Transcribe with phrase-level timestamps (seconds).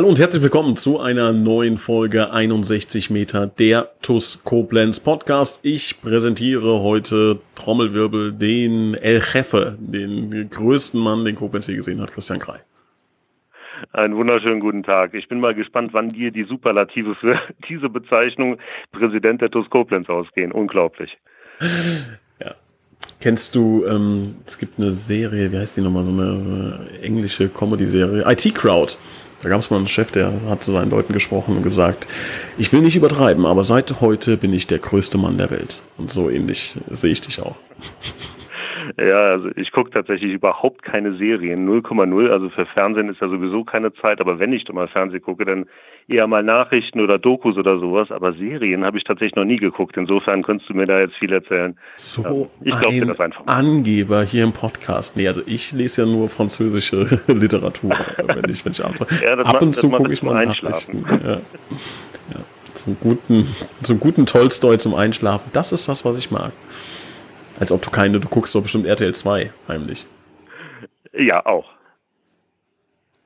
[0.00, 5.60] Hallo und herzlich willkommen zu einer neuen Folge 61 Meter der TUS Koblenz Podcast.
[5.62, 12.12] Ich präsentiere heute Trommelwirbel den El Jefe, den größten Mann, den Koblenz je gesehen hat,
[12.12, 12.60] Christian Krei.
[13.92, 15.12] Einen wunderschönen guten Tag.
[15.12, 17.38] Ich bin mal gespannt, wann dir die Superlative für
[17.68, 18.56] diese Bezeichnung
[18.92, 20.50] Präsident der TUS Koblenz ausgehen.
[20.50, 21.18] Unglaublich.
[22.42, 22.54] Ja.
[23.20, 27.50] Kennst du, ähm, es gibt eine Serie, wie heißt die nochmal, so eine äh, englische
[27.50, 28.96] Comedy-Serie, IT Crowd.
[29.42, 32.06] Da gab es mal einen Chef, der hat zu seinen Leuten gesprochen und gesagt,
[32.58, 35.80] ich will nicht übertreiben, aber seit heute bin ich der größte Mann der Welt.
[35.96, 37.56] Und so ähnlich sehe ich dich auch.
[38.98, 42.30] Ja, also ich gucke tatsächlich überhaupt keine Serien, 0,0.
[42.30, 45.44] Also für Fernsehen ist ja sowieso keine Zeit, aber wenn ich doch mal Fernsehen gucke,
[45.44, 45.66] dann
[46.08, 48.10] eher mal Nachrichten oder Dokus oder sowas.
[48.10, 49.96] Aber Serien habe ich tatsächlich noch nie geguckt.
[49.96, 51.76] Insofern könntest du mir da jetzt viel erzählen.
[51.96, 53.46] So also ich glaub ein dir das einfach.
[53.46, 55.16] Angeber hier im Podcast.
[55.16, 59.44] Nee, also ich lese ja nur französische Literatur, wenn ich, wenn ich ab, ja, ab
[59.44, 61.04] macht, und zu gucke ich mal Einschlafen.
[61.24, 61.32] Ja.
[61.32, 61.40] Ja.
[62.74, 63.46] Zum guten,
[63.82, 65.50] zum guten Tolstoi zum Einschlafen.
[65.52, 66.52] Das ist das, was ich mag.
[67.60, 70.06] Als ob du keine, du guckst doch bestimmt RTL 2 heimlich.
[71.12, 71.70] Ja, auch.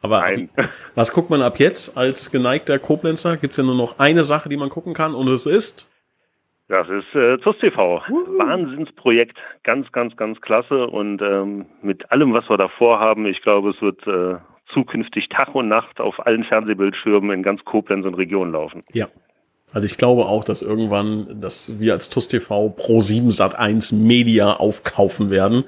[0.02, 0.50] Aber Nein.
[0.94, 3.36] was guckt man ab jetzt als geneigter Koblenzer?
[3.36, 5.90] Gibt es ja nur noch eine Sache, die man gucken kann und es ist?
[6.68, 8.02] Das ist äh, ZUS TV.
[8.08, 8.38] Uh.
[8.38, 9.38] Wahnsinnsprojekt.
[9.62, 10.88] Ganz, ganz, ganz klasse.
[10.88, 14.40] Und ähm, mit allem, was wir da vorhaben, ich glaube, es wird äh,
[14.72, 18.80] zukünftig Tag und Nacht auf allen Fernsehbildschirmen in ganz Koblenz und Region laufen.
[18.92, 19.06] Ja,
[19.74, 23.92] also ich glaube auch, dass irgendwann, dass wir als TUS TV Pro 7 Sat 1
[23.92, 25.64] Media aufkaufen werden.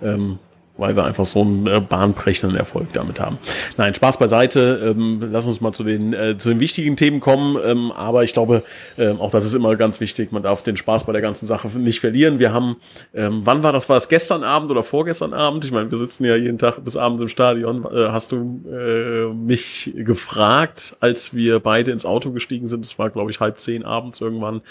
[0.00, 0.38] Ähm,
[0.78, 3.38] weil wir einfach so einen äh, bahnbrechenden Erfolg damit haben.
[3.76, 4.94] Nein, Spaß beiseite.
[4.96, 7.58] Ähm, lass uns mal zu den, äh, zu den wichtigen Themen kommen.
[7.62, 8.62] Ähm, aber ich glaube,
[8.96, 10.32] ähm, auch das ist immer ganz wichtig.
[10.32, 12.38] Man darf den Spaß bei der ganzen Sache nicht verlieren.
[12.38, 12.76] Wir haben,
[13.12, 13.88] ähm, wann war das?
[13.88, 15.64] War das gestern Abend oder vorgestern Abend?
[15.64, 17.84] Ich meine, wir sitzen ja jeden Tag bis abends im Stadion.
[17.84, 22.84] Äh, hast du äh, mich gefragt, als wir beide ins Auto gestiegen sind?
[22.84, 24.62] Es war, glaube ich, halb zehn abends irgendwann.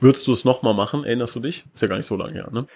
[0.00, 1.04] Würdest du es nochmal machen?
[1.04, 1.64] Erinnerst du dich?
[1.74, 2.66] Ist ja gar nicht so lange her, ne?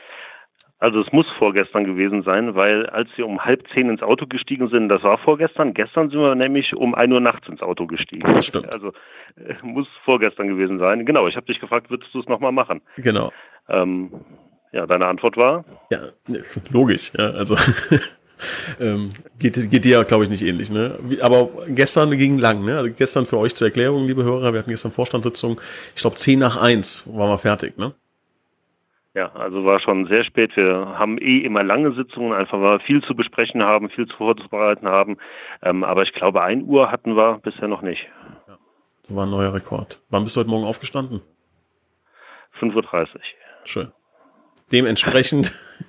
[0.80, 4.68] Also es muss vorgestern gewesen sein, weil als wir um halb zehn ins Auto gestiegen
[4.68, 8.32] sind, das war vorgestern, gestern sind wir nämlich um ein Uhr nachts ins Auto gestiegen.
[8.32, 8.72] Das stimmt.
[8.72, 8.92] Also
[9.36, 11.04] äh, muss vorgestern gewesen sein.
[11.04, 12.80] Genau, ich habe dich gefragt, würdest du es nochmal machen?
[12.96, 13.32] Genau.
[13.68, 14.12] Ähm,
[14.70, 15.64] ja, deine Antwort war?
[15.90, 16.10] Ja,
[16.70, 17.12] logisch.
[17.18, 17.56] Ja, also
[18.80, 19.10] ähm,
[19.40, 20.70] geht, geht dir ja, glaube ich, nicht ähnlich.
[20.70, 20.96] Ne?
[21.22, 22.64] Aber gestern ging lang.
[22.64, 22.76] Ne?
[22.76, 25.60] Also gestern für euch zur Erklärung, liebe Hörer, wir hatten gestern Vorstandssitzung,
[25.96, 27.78] ich glaube zehn nach eins waren wir fertig.
[27.78, 27.94] Ne?
[29.18, 30.54] Ja, also war schon sehr spät.
[30.54, 34.16] Wir haben eh immer lange Sitzungen, einfach weil wir viel zu besprechen haben, viel zu
[34.16, 35.16] vorzubereiten haben.
[35.60, 38.06] Ähm, aber ich glaube, ein Uhr hatten wir bisher noch nicht.
[38.46, 38.58] Ja,
[39.02, 40.00] das war ein neuer Rekord.
[40.08, 41.20] Wann bist du heute Morgen aufgestanden?
[42.60, 43.20] 5.30 Uhr.
[43.64, 43.92] Schön.
[44.70, 45.52] Dementsprechend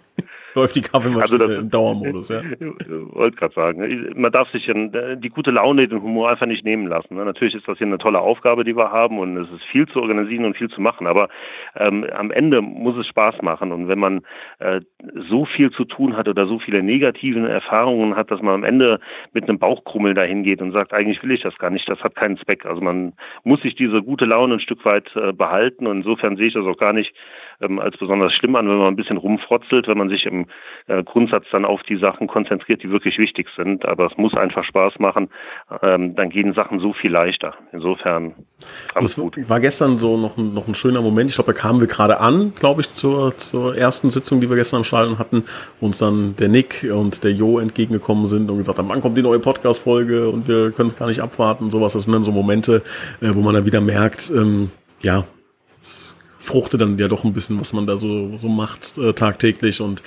[0.56, 2.42] läuft die Kaffeemaschine also im Dauermodus, ja.
[3.14, 7.16] Wollte gerade sagen, man darf sich die gute Laune, den Humor einfach nicht nehmen lassen.
[7.16, 7.26] Ne?
[7.26, 10.02] Natürlich ist das hier eine tolle Aufgabe, die wir haben und es ist viel zu
[10.02, 11.30] organisieren und viel zu machen, aber
[11.76, 14.22] ähm, am Ende muss es Spaß machen und wenn man
[14.60, 14.82] äh,
[15.30, 19.00] so viel zu tun hat oder so viele negative Erfahrungen hat, dass man am Ende
[19.34, 22.16] mit einem Bauchkrummel dahin geht und sagt, eigentlich will ich das gar nicht, das hat
[22.16, 22.66] keinen Zweck.
[22.66, 26.48] Also man muss sich diese gute Laune ein Stück weit äh, behalten und insofern sehe
[26.48, 27.14] ich das auch gar nicht
[27.62, 30.46] ähm, als besonders schlimm an, wenn man ein bisschen rumfrotzelt, wenn man sich im
[30.88, 33.86] äh, Grundsatz dann auf die Sachen konzentriert, die wirklich wichtig sind.
[33.86, 35.30] Aber es muss einfach Spaß machen.
[35.82, 37.54] Ähm, dann gehen Sachen so viel leichter.
[37.72, 38.36] Insofern
[38.94, 39.50] alles das gut.
[39.50, 41.30] war gestern so noch ein, noch ein schöner Moment.
[41.30, 44.56] Ich glaube, da kamen wir gerade an, glaube ich, zur, zur ersten Sitzung, die wir
[44.56, 45.44] gestern am Stadion hatten,
[45.80, 49.18] wo uns dann der Nick und der Jo entgegengekommen sind und gesagt haben, wann kommt
[49.18, 51.94] die neue Podcast-Folge und wir können es gar nicht abwarten und sowas.
[51.94, 52.84] Das sind dann so Momente,
[53.22, 54.72] äh, wo man dann wieder merkt, ähm,
[55.02, 55.24] ja,
[56.50, 59.82] fruchtet dann ja doch ein bisschen, was man da so, so macht äh, tagtäglich.
[59.82, 60.02] Und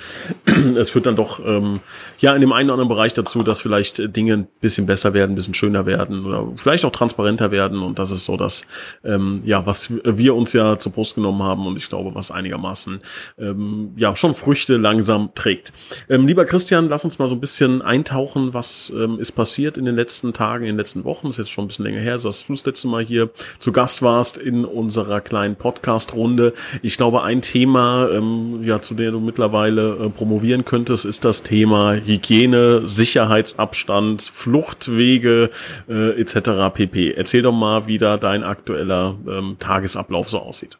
[0.75, 1.79] es führt dann doch ähm,
[2.19, 5.31] ja in dem einen oder anderen Bereich dazu, dass vielleicht Dinge ein bisschen besser werden,
[5.31, 7.81] ein bisschen schöner werden oder vielleicht auch transparenter werden.
[7.81, 8.67] Und das ist so das,
[9.05, 12.99] ähm, ja, was wir uns ja zur Brust genommen haben und ich glaube, was einigermaßen
[13.39, 15.71] ähm, ja schon Früchte langsam trägt.
[16.09, 19.85] Ähm, lieber Christian, lass uns mal so ein bisschen eintauchen, was ähm, ist passiert in
[19.85, 22.45] den letzten Tagen, in den letzten Wochen, ist jetzt schon ein bisschen länger her, dass
[22.45, 23.29] du das letzte Mal hier
[23.59, 26.53] zu Gast warst in unserer kleinen Podcast-Runde Runde.
[26.81, 31.43] Ich glaube, ein Thema, ähm, ja, zu dem du mittlerweile äh, promovieren könntest, ist das
[31.43, 35.49] Thema Hygiene, Sicherheitsabstand, Fluchtwege
[35.87, 36.73] äh, etc.
[36.73, 37.13] pp.
[37.15, 40.77] Erzähl doch mal, wie da dein aktueller ähm, Tagesablauf so aussieht.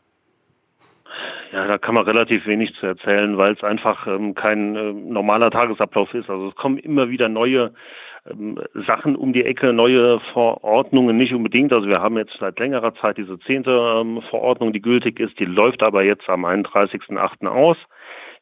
[1.51, 5.51] Ja, da kann man relativ wenig zu erzählen, weil es einfach ähm, kein äh, normaler
[5.51, 6.27] Tagesablauf ist.
[6.27, 7.73] Also es kommen immer wieder neue
[8.29, 11.73] ähm, Sachen um die Ecke, neue Verordnungen nicht unbedingt.
[11.73, 15.39] Also wir haben jetzt seit längerer Zeit diese zehnte ähm, Verordnung, die gültig ist.
[15.39, 17.47] Die läuft aber jetzt am 31.8.
[17.47, 17.77] aus.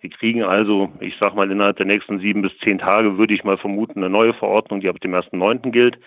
[0.01, 3.43] Wir kriegen also, ich sag mal, innerhalb der nächsten sieben bis zehn Tage würde ich
[3.43, 5.71] mal vermuten, eine neue Verordnung, die ab dem 1.9.
[5.71, 5.97] gilt.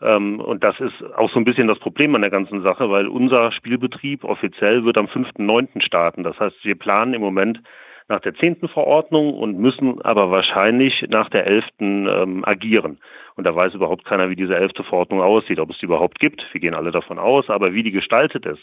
[0.00, 3.06] Ähm, und das ist auch so ein bisschen das Problem an der ganzen Sache, weil
[3.06, 5.82] unser Spielbetrieb offiziell wird am 5.9.
[5.82, 6.24] starten.
[6.24, 7.60] Das heißt, wir planen im Moment
[8.08, 12.98] nach der zehnten Verordnung und müssen aber wahrscheinlich nach der elften ähm, agieren.
[13.36, 16.44] Und da weiß überhaupt keiner, wie diese elfte Verordnung aussieht, ob es die überhaupt gibt.
[16.52, 18.62] Wir gehen alle davon aus, aber wie die gestaltet ist,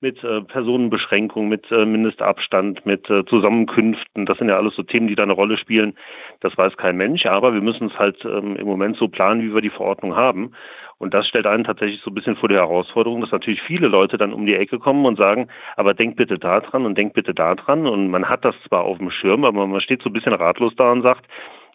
[0.00, 4.26] mit äh, Personenbeschränkung, mit äh, Mindestabstand, mit äh, Zusammenkünften.
[4.26, 5.96] Das sind ja alles so Themen, die da eine Rolle spielen.
[6.40, 9.54] Das weiß kein Mensch, aber wir müssen es halt ähm, im Moment so planen, wie
[9.54, 10.52] wir die Verordnung haben.
[10.98, 14.16] Und das stellt einen tatsächlich so ein bisschen vor die Herausforderung, dass natürlich viele Leute
[14.16, 17.34] dann um die Ecke kommen und sagen, aber denk bitte da dran und denk bitte
[17.34, 17.86] da dran.
[17.86, 20.74] Und man hat das zwar auf dem Schirm, aber man steht so ein bisschen ratlos
[20.76, 21.26] da und sagt,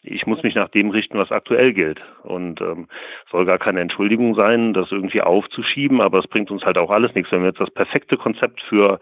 [0.03, 2.01] ich muss mich nach dem richten, was aktuell gilt.
[2.23, 2.87] Und ähm,
[3.29, 7.13] soll gar keine Entschuldigung sein, das irgendwie aufzuschieben, aber es bringt uns halt auch alles
[7.13, 8.99] nichts, wenn wir jetzt das perfekte Konzept für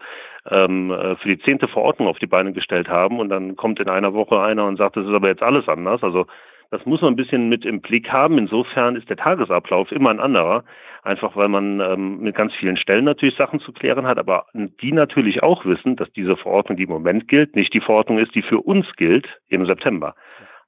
[0.50, 3.88] ähm, äh, für die zehnte Verordnung auf die Beine gestellt haben und dann kommt in
[3.88, 6.02] einer Woche einer und sagt, das ist aber jetzt alles anders.
[6.02, 6.26] Also
[6.70, 8.38] das muss man ein bisschen mit im Blick haben.
[8.38, 10.64] Insofern ist der Tagesablauf immer ein anderer,
[11.02, 14.92] einfach weil man ähm, mit ganz vielen Stellen natürlich Sachen zu klären hat, aber die
[14.92, 18.42] natürlich auch wissen, dass diese Verordnung, die im Moment gilt, nicht die Verordnung ist, die
[18.42, 20.14] für uns gilt im September.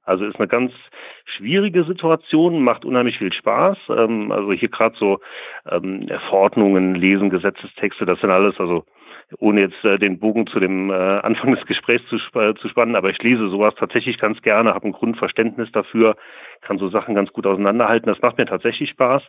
[0.04, 0.72] Also ist eine ganz
[1.36, 3.78] schwierige Situation, macht unheimlich viel Spaß.
[3.90, 5.20] Ähm, also hier gerade so
[5.70, 8.84] ähm, Verordnungen, Lesen, Gesetzestexte, das sind alles, also
[9.38, 12.96] ohne jetzt äh, den Bogen zu dem äh, Anfang des Gesprächs zu, sp zu spannen,
[12.96, 16.16] aber ich lese sowas tatsächlich ganz gerne, habe ein Grundverständnis dafür,
[16.60, 18.08] kann so Sachen ganz gut auseinanderhalten.
[18.08, 19.22] Das macht mir tatsächlich Spaß,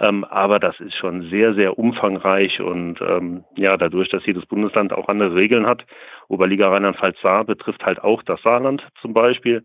[0.00, 4.92] ähm, aber das ist schon sehr, sehr umfangreich und ähm, ja, dadurch, dass jedes Bundesland
[4.92, 5.84] auch andere Regeln hat,
[6.28, 9.64] Oberliga Rheinland-Pfalz Saar betrifft halt auch das Saarland zum Beispiel.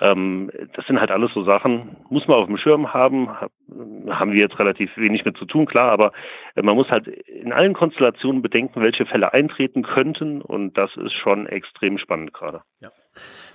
[0.00, 4.40] Ähm, das sind halt alles so Sachen, muss man auf dem Schirm haben, haben wir
[4.40, 6.12] jetzt relativ wenig mit zu tun, klar, aber
[6.54, 11.14] äh, man muss halt in allen Konstellationen bedenken, welche Fälle eintreten könnten und das ist
[11.14, 12.62] schon extrem spannend gerade.
[12.80, 12.90] Ja.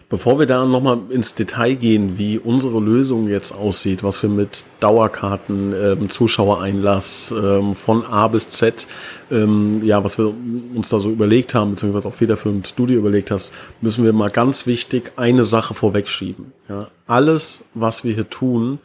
[0.10, 4.64] Bevor wir da nochmal ins Detail gehen, wie unsere Lösung jetzt aussieht, was wir mit
[4.80, 8.88] Dauerkarten, ähm, Zuschauereinlass ähm, von A bis Z,
[9.30, 10.34] ähm, ja, was wir
[10.74, 14.32] uns da so überlegt haben, beziehungsweise auch federführend du dir überlegt hast, müssen wir mal
[14.32, 16.54] ganz wichtig eine Sache vorwegschieben.
[16.68, 16.88] Ja.
[17.06, 18.80] Alles, was wir hier tun,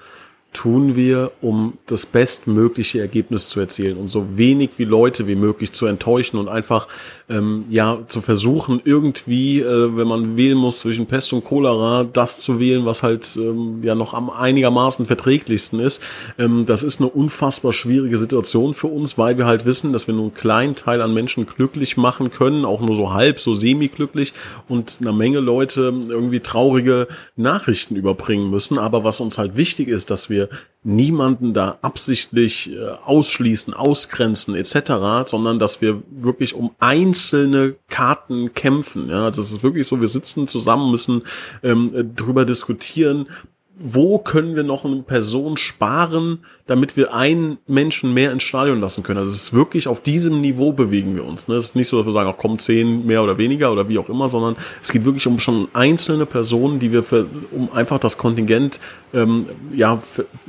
[0.54, 5.72] tun wir, um das bestmögliche Ergebnis zu erzielen, um so wenig wie Leute wie möglich
[5.72, 6.88] zu enttäuschen und einfach
[7.28, 12.40] ähm, ja zu versuchen, irgendwie, äh, wenn man wählen muss zwischen Pest und Cholera, das
[12.40, 16.02] zu wählen, was halt ähm, ja noch am einigermaßen verträglichsten ist.
[16.38, 20.14] Ähm, das ist eine unfassbar schwierige Situation für uns, weil wir halt wissen, dass wir
[20.14, 24.32] nur einen kleinen Teil an Menschen glücklich machen können, auch nur so halb, so semi-glücklich
[24.68, 28.78] und eine Menge Leute irgendwie traurige Nachrichten überbringen müssen.
[28.78, 30.43] Aber was uns halt wichtig ist, dass wir
[30.84, 39.08] niemanden da absichtlich äh, ausschließen, ausgrenzen etc., sondern dass wir wirklich um einzelne Karten kämpfen.
[39.08, 41.22] Ja, also es ist wirklich so, wir sitzen zusammen, müssen
[41.62, 43.28] ähm, drüber diskutieren,
[43.76, 49.02] wo können wir noch eine Person sparen, damit wir einen Menschen mehr ins Stadion lassen
[49.02, 49.18] können.
[49.18, 51.48] Also es ist wirklich auf diesem Niveau bewegen wir uns.
[51.48, 51.56] Ne?
[51.56, 53.98] Es ist nicht so, dass wir sagen, auch kommen zehn mehr oder weniger oder wie
[53.98, 57.98] auch immer, sondern es geht wirklich um schon einzelne Personen, die wir, für, um einfach
[57.98, 58.78] das Kontingent
[59.12, 60.00] ähm, ja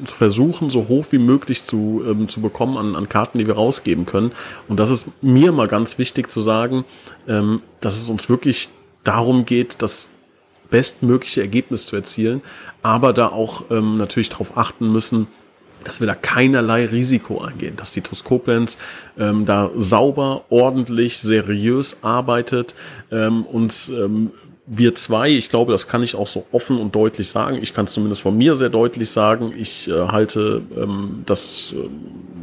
[0.06, 4.06] versuchen, so hoch wie möglich zu, ähm, zu bekommen an, an Karten, die wir rausgeben
[4.06, 4.34] können.
[4.68, 6.86] Und das ist mir mal ganz wichtig zu sagen,
[7.28, 8.70] ähm, dass es uns wirklich
[9.04, 10.10] darum geht, dass
[10.70, 12.42] bestmögliche Ergebnis zu erzielen,
[12.82, 15.28] aber da auch ähm, natürlich darauf achten müssen,
[15.84, 18.78] dass wir da keinerlei Risiko eingehen, dass die Toskoblenz
[19.18, 22.76] ähm, da sauber, ordentlich, seriös arbeitet
[23.12, 24.32] ähm, und ähm,
[24.68, 27.60] wir zwei, ich glaube, das kann ich auch so offen und deutlich sagen.
[27.62, 29.54] Ich kann es zumindest von mir sehr deutlich sagen.
[29.56, 31.88] Ich äh, halte ähm, das, äh,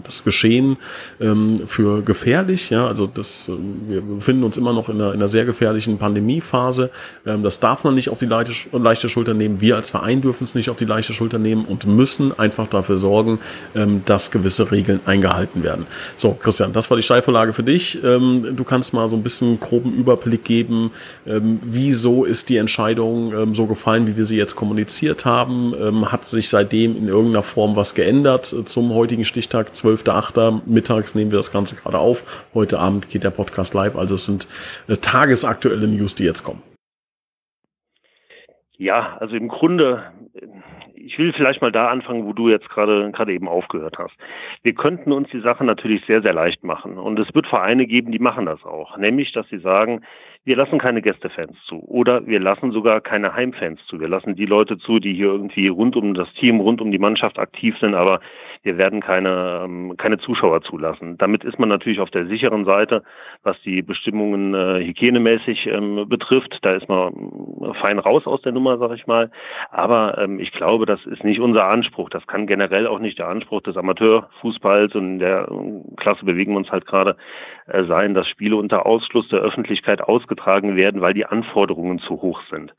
[0.05, 0.77] das Geschehen
[1.21, 2.71] ähm, für gefährlich.
[2.71, 3.53] Ja, also das, äh,
[3.89, 6.91] wir befinden uns immer noch in einer, in einer sehr gefährlichen Pandemiephase.
[7.27, 9.61] Ähm, das darf man nicht auf die leichte, leichte Schulter nehmen.
[9.61, 12.99] Wir als Verein dürfen es nicht auf die leichte Schulter nehmen und müssen einfach dafür
[12.99, 13.41] sorgen,
[13.75, 15.87] ähm, dass gewisse Regeln eingehalten werden.
[16.17, 17.99] So, Christian, das war die Steilvorlage für dich.
[18.05, 20.93] Ähm, du kannst mal so ein bisschen groben Überblick geben,
[21.27, 21.59] ähm,
[22.13, 25.75] wieso ist die Entscheidung ähm, so gefallen, wie wir sie jetzt kommuniziert haben?
[25.81, 30.63] Ähm, hat sich seitdem in irgendeiner Form was geändert äh, zum heutigen Stichtag, 12.8.
[30.67, 32.47] Mittags nehmen wir das Ganze gerade auf.
[32.55, 34.47] Heute Abend geht der Podcast live, also es sind
[34.89, 36.63] äh, tagesaktuelle News, die jetzt kommen.
[38.77, 40.05] Ja, also im Grunde
[41.05, 44.15] ich will vielleicht mal da anfangen, wo du jetzt gerade gerade eben aufgehört hast.
[44.63, 48.13] Wir könnten uns die Sache natürlich sehr sehr leicht machen und es wird Vereine geben,
[48.13, 50.03] die machen das auch, nämlich dass sie sagen,
[50.45, 54.01] wir lassen keine Gästefans zu oder wir lassen sogar keine Heimfans zu.
[54.01, 56.99] Wir lassen die Leute zu, die hier irgendwie rund um das Team, rund um die
[56.99, 58.21] Mannschaft aktiv sind, aber
[58.63, 61.19] wir werden keine, ähm, keine Zuschauer zulassen.
[61.19, 63.03] Damit ist man natürlich auf der sicheren Seite,
[63.43, 66.59] was die Bestimmungen äh, hygienemäßig ähm, betrifft.
[66.63, 67.13] Da ist man
[67.63, 69.31] äh, fein raus aus der Nummer, sag ich mal.
[69.71, 72.09] Aber ähm, ich glaube, das ist nicht unser Anspruch.
[72.09, 76.59] Das kann generell auch nicht der Anspruch des Amateurfußballs und der äh, Klasse bewegen wir
[76.59, 77.17] uns halt gerade
[77.67, 82.41] äh, sein, dass Spiele unter Ausschluss der Öffentlichkeit ausgetragen werden, weil die Anforderungen zu hoch
[82.51, 82.73] sind.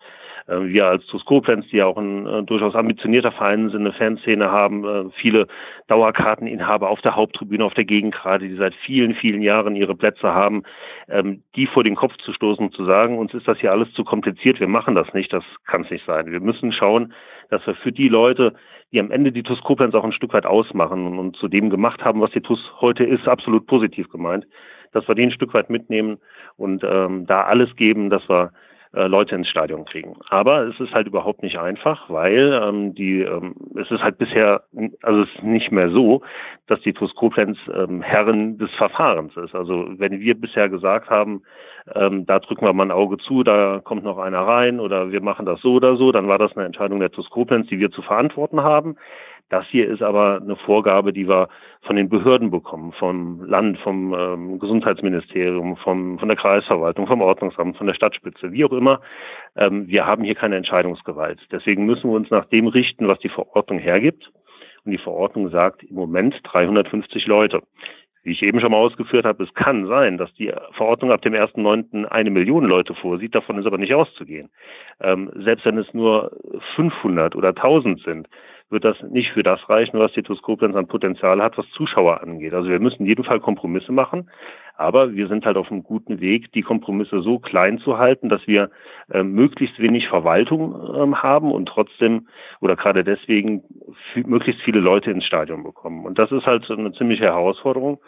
[0.48, 3.94] Äh, wir als TuS Koblenz, die ja auch ein äh, durchaus ambitionierter Verein sind, eine
[3.94, 5.48] Fanszene haben, äh, viele
[5.88, 10.34] Dauerkarteninhaber auf der Haupttribüne, auf der Gegend gerade, die seit vielen, vielen Jahren ihre Plätze
[10.34, 10.64] haben,
[11.10, 13.92] ähm, die vor den Kopf zu stoßen und zu sagen, uns ist das hier alles
[13.94, 16.32] zu kompliziert, wir machen das nicht, das kann es nicht sein.
[16.32, 17.14] Wir müssen schauen,
[17.50, 18.54] dass wir für die Leute,
[18.92, 22.04] die am Ende die TuS Koblenz auch ein Stück weit ausmachen und zu dem gemacht
[22.04, 24.46] haben, was die TuS heute ist, absolut positiv gemeint,
[24.92, 26.18] dass wir den ein Stück weit mitnehmen
[26.58, 28.52] und ähm, da alles geben, dass wir
[28.94, 30.16] äh, Leute ins Stadion kriegen.
[30.30, 34.64] Aber es ist halt überhaupt nicht einfach, weil ähm, die ähm, es ist halt bisher
[35.02, 36.22] also es ist nicht mehr so,
[36.68, 39.56] dass die TuS Koblenz ähm, Herren des Verfahrens ist.
[39.56, 41.42] Also wenn wir bisher gesagt haben,
[41.96, 45.22] ähm, da drücken wir mal ein Auge zu, da kommt noch einer rein oder wir
[45.22, 47.92] machen das so oder so, dann war das eine Entscheidung der TuS Koblenz, die wir
[47.92, 48.96] zu verantworten haben.
[49.54, 51.48] Das hier ist aber eine Vorgabe, die wir
[51.84, 57.78] von den Behörden bekommen, vom Land, vom ähm, Gesundheitsministerium, vom, von der Kreisverwaltung, vom Ordnungsamt,
[57.78, 59.00] von der Stadtspitze, wie auch immer.
[59.56, 61.40] Ähm, wir haben hier keine Entscheidungsgewalt.
[61.52, 64.32] Deswegen müssen wir uns nach dem richten, was die Verordnung hergibt.
[64.86, 67.62] Und die Verordnung sagt im Moment 350 Leute.
[68.24, 71.34] Wie ich eben schon mal ausgeführt habe, es kann sein, dass die Verordnung ab dem
[71.34, 72.06] 1.9.
[72.06, 74.50] eine Million Leute vorsieht, davon ist aber nicht auszugehen.
[75.02, 76.32] Ähm, selbst wenn es nur
[76.76, 78.30] 500 oder 1000 sind,
[78.70, 82.54] wird das nicht für das reichen, was die Koblenz an Potenzial hat, was Zuschauer angeht.
[82.54, 84.30] Also wir müssen in jedem Fall Kompromisse machen,
[84.76, 88.46] aber wir sind halt auf einem guten Weg, die Kompromisse so klein zu halten, dass
[88.48, 88.72] wir
[89.12, 92.28] äh, möglichst wenig Verwaltung äh, haben und trotzdem
[92.60, 93.64] oder gerade deswegen
[94.16, 96.06] möglichst viele Leute ins Stadion bekommen.
[96.06, 98.00] Und das ist halt so eine ziemliche Herausforderung,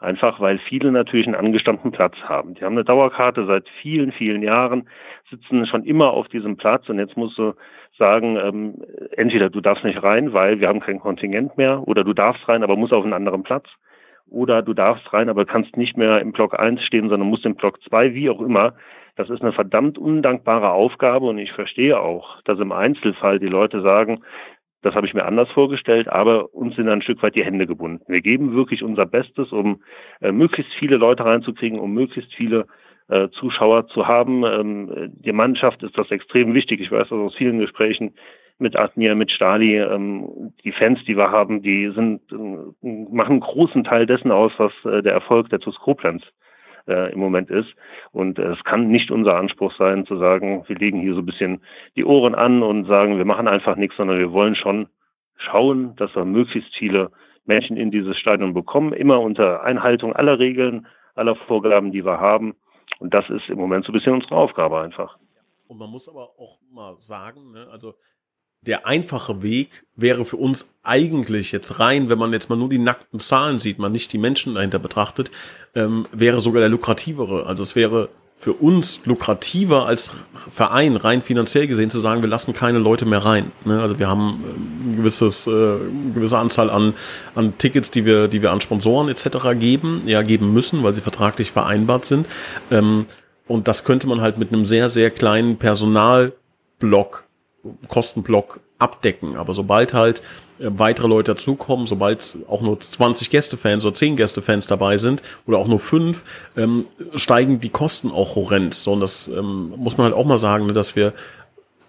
[0.00, 2.54] einfach weil viele natürlich einen angestammten Platz haben.
[2.54, 4.88] Die haben eine Dauerkarte seit vielen, vielen Jahren,
[5.30, 7.54] sitzen schon immer auf diesem Platz und jetzt musst du
[7.98, 8.84] sagen, ähm,
[9.16, 12.62] entweder du darfst nicht rein, weil wir haben kein Kontingent mehr, oder du darfst rein,
[12.62, 13.66] aber musst auf einen anderen Platz,
[14.32, 17.54] oder du darfst rein, aber kannst nicht mehr im Block 1 stehen, sondern musst im
[17.54, 18.74] Block 2, wie auch immer.
[19.16, 23.82] Das ist eine verdammt undankbare Aufgabe und ich verstehe auch, dass im Einzelfall die Leute
[23.82, 24.22] sagen,
[24.80, 28.04] das habe ich mir anders vorgestellt, aber uns sind ein Stück weit die Hände gebunden.
[28.08, 29.82] Wir geben wirklich unser Bestes, um
[30.20, 32.66] äh, möglichst viele Leute reinzukriegen, um möglichst viele
[33.08, 34.44] äh, Zuschauer zu haben.
[34.44, 36.80] Ähm, die Mannschaft ist das extrem wichtig.
[36.80, 38.14] Ich weiß das aus vielen Gesprächen
[38.58, 39.78] mit Admir, mit Stali.
[39.78, 44.52] Ähm, die Fans, die wir haben, die sind, äh, machen einen großen Teil dessen aus,
[44.58, 46.22] was äh, der Erfolg der TuS Koblenz
[46.86, 47.68] äh, im Moment ist.
[48.12, 51.26] Und äh, es kann nicht unser Anspruch sein, zu sagen, wir legen hier so ein
[51.26, 51.62] bisschen
[51.96, 54.88] die Ohren an und sagen, wir machen einfach nichts, sondern wir wollen schon
[55.36, 57.10] schauen, dass wir möglichst viele
[57.44, 62.54] Menschen in dieses Stadion bekommen, immer unter Einhaltung aller Regeln, aller Vorgaben, die wir haben.
[62.98, 65.18] Und das ist im Moment so ein bisschen unsere Aufgabe einfach.
[65.66, 67.94] Und man muss aber auch mal sagen, ne, also
[68.62, 72.78] der einfache Weg wäre für uns eigentlich jetzt rein, wenn man jetzt mal nur die
[72.78, 75.30] nackten Zahlen sieht, man nicht die Menschen dahinter betrachtet,
[75.74, 77.46] ähm, wäre sogar der lukrativere.
[77.46, 78.08] Also es wäre
[78.42, 80.10] für uns lukrativer als
[80.50, 83.52] Verein rein finanziell gesehen zu sagen, wir lassen keine Leute mehr rein.
[83.64, 83.80] Ne?
[83.80, 86.94] Also wir haben ähm, ein gewisses, äh, eine gewisse Anzahl an,
[87.36, 89.56] an Tickets, die wir, die wir an Sponsoren etc.
[89.58, 92.26] geben, ja geben müssen, weil sie vertraglich vereinbart sind.
[92.72, 93.06] Ähm,
[93.46, 97.24] und das könnte man halt mit einem sehr, sehr kleinen Personalblock,
[97.88, 99.36] Kostenblock abdecken.
[99.36, 100.22] Aber sobald halt
[100.58, 105.58] äh, weitere Leute dazukommen, sobald auch nur 20 Gästefans oder 10 Gästefans dabei sind oder
[105.58, 106.24] auch nur 5,
[106.56, 108.74] ähm, steigen die Kosten auch horrend.
[108.74, 111.12] So, und das ähm, muss man halt auch mal sagen, ne, dass wir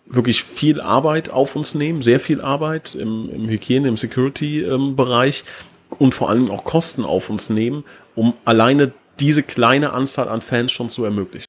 [0.06, 5.98] wirklich viel Arbeit auf uns nehmen, sehr viel Arbeit im, im Hygiene, im Security-Bereich ähm,
[5.98, 7.84] und vor allem auch Kosten auf uns nehmen,
[8.16, 11.48] um alleine diese kleine Anzahl an Fans schon zu ermöglichen.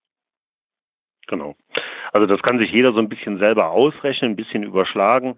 [1.27, 1.57] Genau.
[2.15, 5.35] Also das kann sich jeder so ein bisschen selber ausrechnen, ein bisschen überschlagen.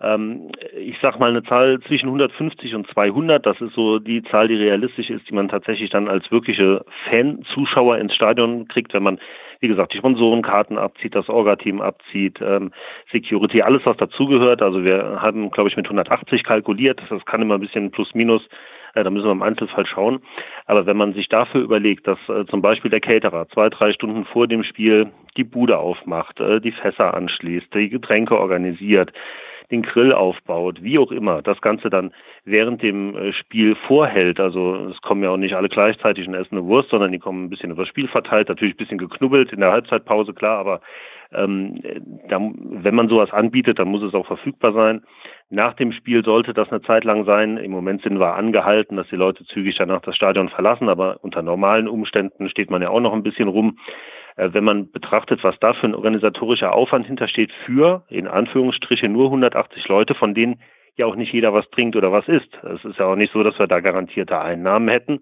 [0.00, 4.48] Ähm, ich sag mal eine Zahl zwischen 150 und 200, das ist so die Zahl,
[4.48, 9.20] die realistisch ist, die man tatsächlich dann als wirkliche Fan-Zuschauer ins Stadion kriegt, wenn man,
[9.60, 12.72] wie gesagt, die Sponsorenkarten abzieht, das Orga-Team abzieht, ähm,
[13.12, 14.62] Security, alles was dazugehört.
[14.62, 17.00] Also wir haben, glaube ich, mit 180 kalkuliert.
[17.08, 18.42] Das kann immer ein bisschen plus minus
[18.96, 20.20] äh, da müssen wir im Einzelfall schauen.
[20.64, 24.24] Aber wenn man sich dafür überlegt, dass äh, zum Beispiel der Caterer zwei, drei Stunden
[24.24, 29.12] vor dem Spiel die Bude aufmacht, äh, die Fässer anschließt, die Getränke organisiert,
[29.70, 32.12] den Grill aufbaut, wie auch immer, das Ganze dann
[32.44, 34.40] während dem äh, Spiel vorhält.
[34.40, 37.44] Also es kommen ja auch nicht alle gleichzeitig und essen eine Wurst, sondern die kommen
[37.44, 40.80] ein bisschen über das Spiel verteilt, natürlich ein bisschen geknubbelt in der Halbzeitpause, klar, aber
[41.32, 41.80] ähm,
[42.28, 45.02] da, wenn man sowas anbietet, dann muss es auch verfügbar sein.
[45.50, 47.56] Nach dem Spiel sollte das eine Zeit lang sein.
[47.56, 51.42] Im Moment sind wir angehalten, dass die Leute zügig danach das Stadion verlassen, aber unter
[51.42, 53.78] normalen Umständen steht man ja auch noch ein bisschen rum.
[54.36, 59.26] Äh, wenn man betrachtet, was da für ein organisatorischer Aufwand hintersteht für, in Anführungsstriche, nur
[59.26, 60.60] 180 Leute, von denen
[60.96, 62.48] ja auch nicht jeder was trinkt oder was isst.
[62.62, 65.20] Es ist ja auch nicht so, dass wir da garantierte Einnahmen hätten,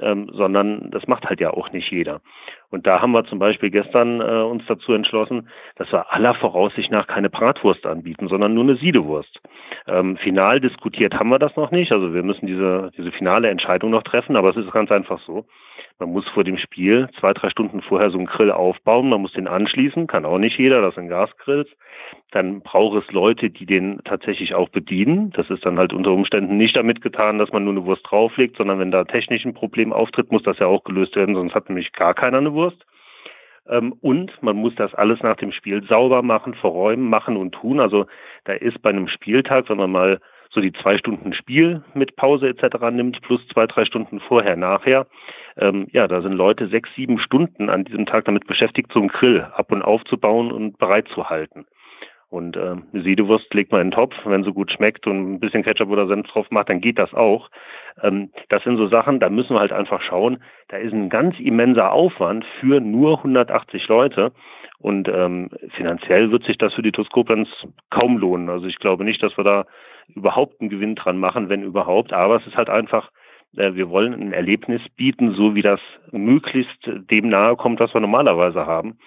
[0.00, 2.20] ähm, sondern das macht halt ja auch nicht jeder.
[2.70, 6.90] Und da haben wir zum Beispiel gestern äh, uns dazu entschlossen, dass wir aller Voraussicht
[6.90, 9.40] nach keine Bratwurst anbieten, sondern nur eine Siedewurst.
[9.86, 13.90] Ähm, final diskutiert haben wir das noch nicht, also wir müssen diese, diese finale Entscheidung
[13.90, 15.46] noch treffen, aber es ist ganz einfach so.
[15.98, 19.32] Man muss vor dem Spiel zwei, drei Stunden vorher so einen Grill aufbauen, man muss
[19.32, 21.68] den anschließen, kann auch nicht jeder, das sind Gasgrills.
[22.30, 25.30] Dann braucht es Leute, die den tatsächlich auch bedienen.
[25.30, 28.56] Das ist dann halt unter Umständen nicht damit getan, dass man nur eine Wurst drauflegt,
[28.56, 31.68] sondern wenn da technisch ein Problem auftritt, muss das ja auch gelöst werden, sonst hat
[31.68, 32.57] nämlich gar keiner eine Wurst.
[33.68, 37.80] Ähm, und man muss das alles nach dem Spiel sauber machen, verräumen, machen und tun.
[37.80, 38.06] Also
[38.44, 42.48] da ist bei einem Spieltag, wenn man mal so die zwei Stunden Spiel mit Pause
[42.48, 42.78] etc.
[42.90, 45.06] nimmt, plus zwei, drei Stunden vorher, nachher.
[45.58, 49.08] Ähm, ja, da sind Leute sechs, sieben Stunden an diesem Tag damit beschäftigt, so einen
[49.08, 51.66] Grill ab und aufzubauen und bereit zu halten.
[52.30, 55.62] Und äh, Siedewurst legt man in den Topf, wenn sie gut schmeckt und ein bisschen
[55.62, 57.48] Ketchup oder Senf drauf macht, dann geht das auch.
[58.02, 60.42] Ähm, das sind so Sachen, da müssen wir halt einfach schauen.
[60.68, 64.32] Da ist ein ganz immenser Aufwand für nur 180 Leute.
[64.78, 68.50] Und ähm, finanziell wird sich das für die TuS kaum lohnen.
[68.50, 69.64] Also ich glaube nicht, dass wir da
[70.14, 72.12] überhaupt einen Gewinn dran machen, wenn überhaupt.
[72.12, 73.10] Aber es ist halt einfach,
[73.56, 75.80] äh, wir wollen ein Erlebnis bieten, so wie das
[76.12, 78.98] möglichst dem nahe kommt, was wir normalerweise haben.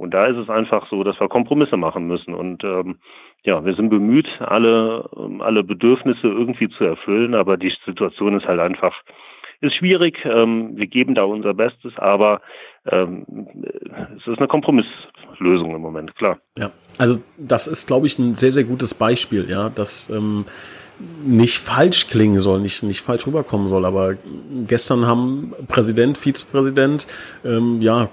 [0.00, 2.32] Und da ist es einfach so, dass wir Kompromisse machen müssen.
[2.32, 3.00] Und ähm,
[3.42, 8.60] ja, wir sind bemüht, alle, alle Bedürfnisse irgendwie zu erfüllen, aber die Situation ist halt
[8.60, 8.94] einfach,
[9.60, 10.16] ist schwierig.
[10.24, 12.40] Ähm, wir geben da unser Bestes, aber
[12.90, 13.26] ähm,
[14.16, 16.38] es ist eine Kompromisslösung im Moment, klar.
[16.56, 20.46] Ja, also das ist, glaube ich, ein sehr, sehr gutes Beispiel, ja, dass ähm,
[21.24, 24.16] nicht falsch klingen soll, nicht, nicht falsch rüberkommen soll, aber
[24.66, 27.06] gestern haben Präsident, Vizepräsident,
[27.44, 28.08] ähm, ja,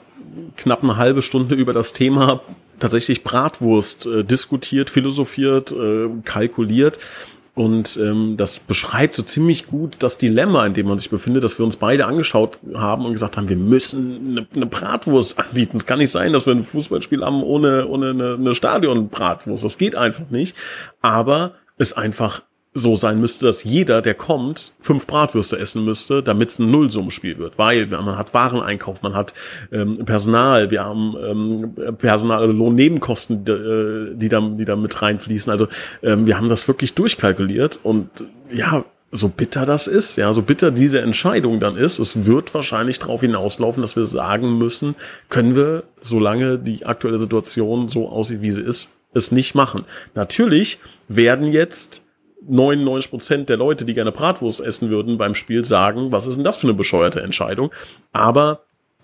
[0.55, 2.41] knapp eine halbe Stunde über das Thema
[2.79, 6.99] tatsächlich Bratwurst äh, diskutiert, philosophiert, äh, kalkuliert.
[7.55, 11.57] Und ähm, das beschreibt so ziemlich gut das Dilemma, in dem man sich befindet, dass
[11.57, 15.77] wir uns beide angeschaut haben und gesagt haben, wir müssen eine, eine Bratwurst anbieten.
[15.77, 19.63] Es kann nicht sein, dass wir ein Fußballspiel haben ohne, ohne eine, eine Stadion-Bratwurst.
[19.63, 20.55] Das geht einfach nicht.
[21.01, 22.43] Aber es einfach
[22.77, 27.37] so sein müsste, dass jeder, der kommt, fünf Bratwürste essen müsste, damit es ein Nullsummenspiel
[27.37, 27.57] wird.
[27.57, 29.33] Weil man hat Wareneinkauf, man hat
[29.71, 35.01] ähm, Personal, wir haben ähm, Personal, also Lohnnebenkosten, die, äh, die, da, die da mit
[35.01, 35.51] reinfließen.
[35.51, 35.67] Also
[36.03, 38.09] ähm, wir haben das wirklich durchkalkuliert und
[38.51, 42.99] ja, so bitter das ist, ja, so bitter diese Entscheidung dann ist, es wird wahrscheinlich
[42.99, 44.95] darauf hinauslaufen, dass wir sagen müssen,
[45.29, 49.85] können wir, solange die aktuelle Situation so aussieht, wie sie ist, es nicht machen.
[50.13, 52.06] Natürlich werden jetzt
[52.47, 56.43] 99 Prozent der Leute, die gerne Bratwurst essen würden beim Spiel, sagen, was ist denn
[56.43, 57.71] das für eine bescheuerte Entscheidung?
[58.11, 58.61] Aber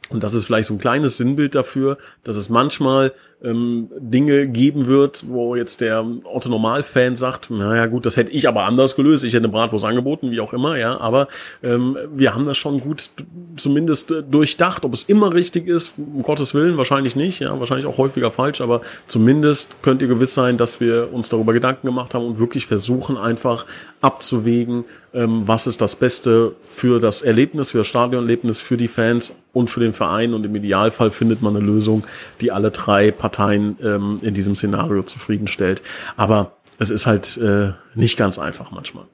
[0.09, 3.13] und das ist vielleicht so ein kleines Sinnbild dafür, dass es manchmal
[3.43, 8.63] ähm, Dinge geben wird, wo jetzt der Otto-Normal-Fan sagt, naja gut, das hätte ich aber
[8.63, 11.27] anders gelöst, ich hätte eine Bratwurst angeboten, wie auch immer, ja, aber
[11.61, 13.09] ähm, wir haben das schon gut
[13.57, 17.85] zumindest äh, durchdacht, ob es immer richtig ist, um Gottes Willen, wahrscheinlich nicht, ja, wahrscheinlich
[17.85, 22.13] auch häufiger falsch, aber zumindest könnt ihr gewiss sein, dass wir uns darüber Gedanken gemacht
[22.13, 23.65] haben und wirklich versuchen einfach
[24.01, 29.35] abzuwägen, ähm, was ist das Beste für das Erlebnis, für das Stadionerlebnis, für die Fans
[29.51, 32.03] und für den Verein und im Idealfall findet man eine Lösung,
[32.41, 35.81] die alle drei Parteien ähm, in diesem Szenario zufriedenstellt.
[36.17, 39.05] Aber es ist halt äh, nicht ganz einfach manchmal.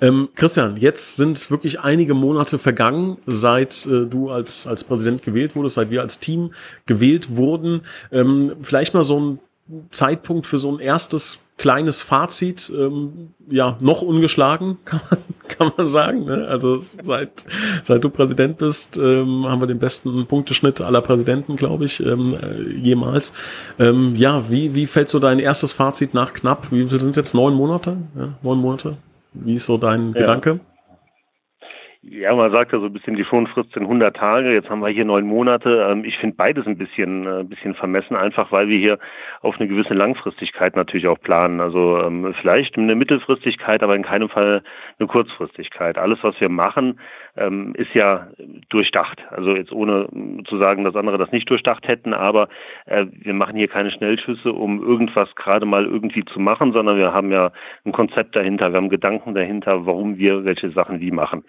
[0.00, 5.54] Ähm, Christian, jetzt sind wirklich einige Monate vergangen, seit äh, du als, als Präsident gewählt
[5.54, 6.52] wurdest, seit wir als Team
[6.86, 7.82] gewählt wurden.
[8.10, 9.38] Ähm, vielleicht mal so ein
[9.90, 15.86] Zeitpunkt für so ein erstes kleines Fazit, ähm, ja, noch ungeschlagen, kann man, kann man
[15.86, 16.24] sagen.
[16.24, 16.46] Ne?
[16.48, 17.44] Also seit,
[17.84, 22.34] seit du Präsident bist, ähm, haben wir den besten Punkteschnitt aller Präsidenten, glaube ich, ähm,
[22.34, 23.34] äh, jemals.
[23.78, 27.16] Ähm, ja, wie, wie fällt so dein erstes Fazit nach knapp, wie viel sind es
[27.16, 27.34] jetzt?
[27.34, 27.98] Neun Monate?
[28.18, 28.96] Ja, neun Monate?
[29.34, 30.20] Wie ist so dein ja.
[30.20, 30.60] Gedanke?
[32.02, 34.88] Ja, man sagt ja so ein bisschen, die Schonfrist sind 100 Tage, jetzt haben wir
[34.88, 35.86] hier neun Monate.
[35.90, 38.98] Ähm, ich finde beides ein bisschen, ein äh, bisschen vermessen, einfach weil wir hier
[39.42, 41.60] auf eine gewisse Langfristigkeit natürlich auch planen.
[41.60, 44.62] Also ähm, vielleicht eine Mittelfristigkeit, aber in keinem Fall
[44.98, 45.98] eine Kurzfristigkeit.
[45.98, 46.98] Alles, was wir machen,
[47.36, 48.28] ähm, ist ja
[48.70, 49.20] durchdacht.
[49.28, 50.08] Also jetzt ohne
[50.48, 52.48] zu sagen, dass andere das nicht durchdacht hätten, aber
[52.86, 57.12] äh, wir machen hier keine Schnellschüsse, um irgendwas gerade mal irgendwie zu machen, sondern wir
[57.12, 57.52] haben ja
[57.84, 61.44] ein Konzept dahinter, wir haben Gedanken dahinter, warum wir welche Sachen wie machen.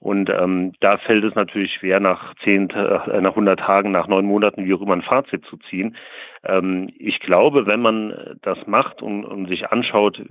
[0.00, 4.24] Und ähm, da fällt es natürlich schwer, nach zehn, äh, nach 100 Tagen, nach neun
[4.24, 5.94] Monaten, wie auch immer, ein Fazit zu ziehen.
[6.42, 10.22] Ähm, ich glaube, wenn man das macht und, und sich anschaut,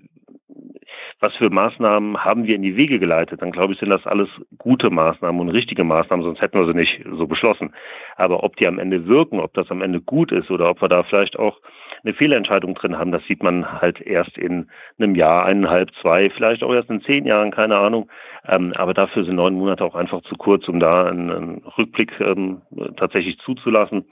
[1.20, 4.30] was für Maßnahmen haben wir in die Wege geleitet, dann glaube ich, sind das alles
[4.58, 7.74] gute Maßnahmen und richtige Maßnahmen, sonst hätten wir sie nicht so beschlossen.
[8.16, 10.88] Aber ob die am Ende wirken, ob das am Ende gut ist oder ob wir
[10.88, 11.60] da vielleicht auch
[12.04, 16.64] eine Fehlentscheidung drin haben, das sieht man halt erst in einem Jahr, eineinhalb, zwei, vielleicht
[16.64, 18.10] auch erst in zehn Jahren, keine Ahnung.
[18.48, 22.62] Ähm, aber dafür sind neun Monate auch einfach zu kurz, um da einen, Rückblick ähm,
[22.96, 24.06] tatsächlich zuzulassen.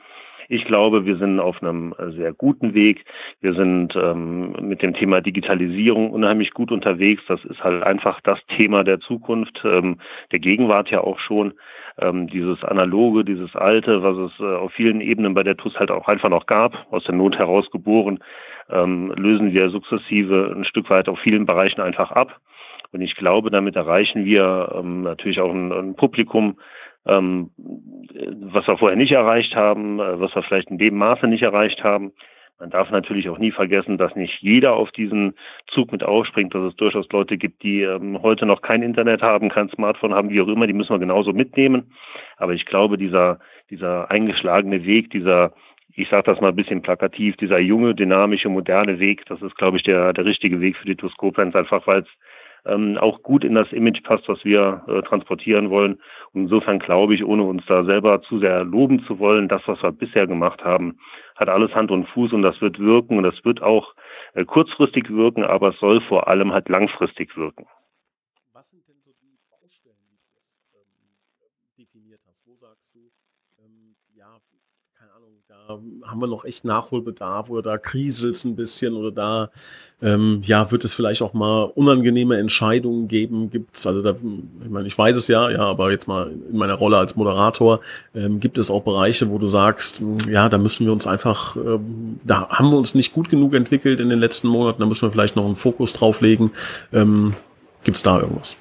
[0.49, 3.03] Ich glaube, wir sind auf einem sehr guten Weg.
[3.41, 7.21] Wir sind ähm, mit dem Thema Digitalisierung unheimlich gut unterwegs.
[7.27, 9.97] Das ist halt einfach das Thema der Zukunft, ähm,
[10.31, 11.53] der Gegenwart ja auch schon.
[11.99, 15.91] Ähm, dieses Analoge, dieses Alte, was es äh, auf vielen Ebenen bei der TUS halt
[15.91, 18.19] auch einfach noch gab, aus der Not heraus geboren,
[18.69, 22.39] ähm, lösen wir sukzessive ein Stück weit auf vielen Bereichen einfach ab.
[22.91, 26.57] Und ich glaube, damit erreichen wir ähm, natürlich auch ein, ein Publikum,
[27.08, 27.52] ähm,
[28.41, 31.84] was wir vorher nicht erreicht haben, äh, was wir vielleicht in dem Maße nicht erreicht
[31.84, 32.12] haben.
[32.60, 35.36] Man darf natürlich auch nie vergessen, dass nicht jeder auf diesen
[35.67, 39.50] Zug mit aufspringt, dass es durchaus Leute gibt, die ähm, heute noch kein Internet haben,
[39.50, 41.91] kein Smartphone haben, wie auch immer, die müssen wir genauso mitnehmen.
[42.38, 43.39] Aber ich glaube, dieser,
[43.70, 45.54] dieser eingeschlagene Weg, dieser,
[45.93, 49.78] ich sage das mal ein bisschen plakativ, dieser junge, dynamische, moderne Weg, das ist, glaube
[49.78, 52.08] ich, der, der richtige Weg für die TUS Koblenz, einfach weil es
[52.67, 55.99] ähm, auch gut in das Image passt, was wir äh, transportieren wollen.
[56.34, 59.82] Und insofern glaube ich, ohne uns da selber zu sehr loben zu wollen, das, was
[59.82, 60.99] wir bisher gemacht haben,
[61.36, 63.93] hat alles Hand und Fuß und das wird wirken und das wird auch
[64.34, 67.65] äh, kurzfristig wirken, aber es soll vor allem halt langfristig wirken.
[68.53, 72.45] Was sind denn so die Baustellen, die du jetzt ähm, definiert hast?
[72.45, 73.12] Wo sagst du,
[73.60, 74.38] ähm, ja,
[74.97, 79.12] keine Ahnung, da haben wir noch echt Nachholbedarf oder da kriselt es ein bisschen oder
[79.12, 79.49] da
[80.01, 84.88] ähm, ja, wird es vielleicht auch mal unangenehme Entscheidungen geben, gibt's, also da, ich meine,
[84.88, 87.79] ich weiß es ja, ja, aber jetzt mal in meiner Rolle als Moderator,
[88.13, 92.19] ähm, gibt es auch Bereiche, wo du sagst, ja, da müssen wir uns einfach, ähm,
[92.25, 95.12] da haben wir uns nicht gut genug entwickelt in den letzten Monaten, da müssen wir
[95.12, 96.51] vielleicht noch einen Fokus drauf legen.
[96.91, 97.36] Ähm,
[97.86, 98.57] gibt's da irgendwas?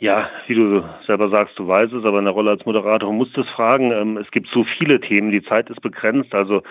[0.00, 3.36] Ja, wie du selber sagst, du weißt es, aber in der Rolle als Moderator musst
[3.36, 3.92] du es fragen.
[3.92, 6.34] Ähm, es gibt so viele Themen, die Zeit ist begrenzt.
[6.34, 6.62] Also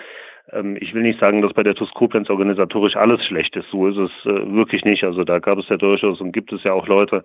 [0.50, 3.70] ähm, ich will nicht sagen, dass bei der TUS Koblenz organisatorisch alles schlecht ist.
[3.70, 5.04] So ist es äh, wirklich nicht.
[5.04, 7.22] Also da gab es ja durchaus und gibt es ja auch Leute,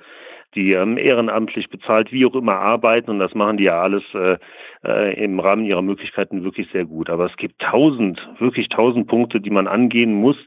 [0.53, 4.37] die ähm, ehrenamtlich bezahlt, wie auch immer arbeiten und das machen die ja alles äh,
[4.83, 7.09] äh, im Rahmen ihrer Möglichkeiten wirklich sehr gut.
[7.09, 10.37] Aber es gibt tausend, wirklich tausend Punkte, die man angehen muss,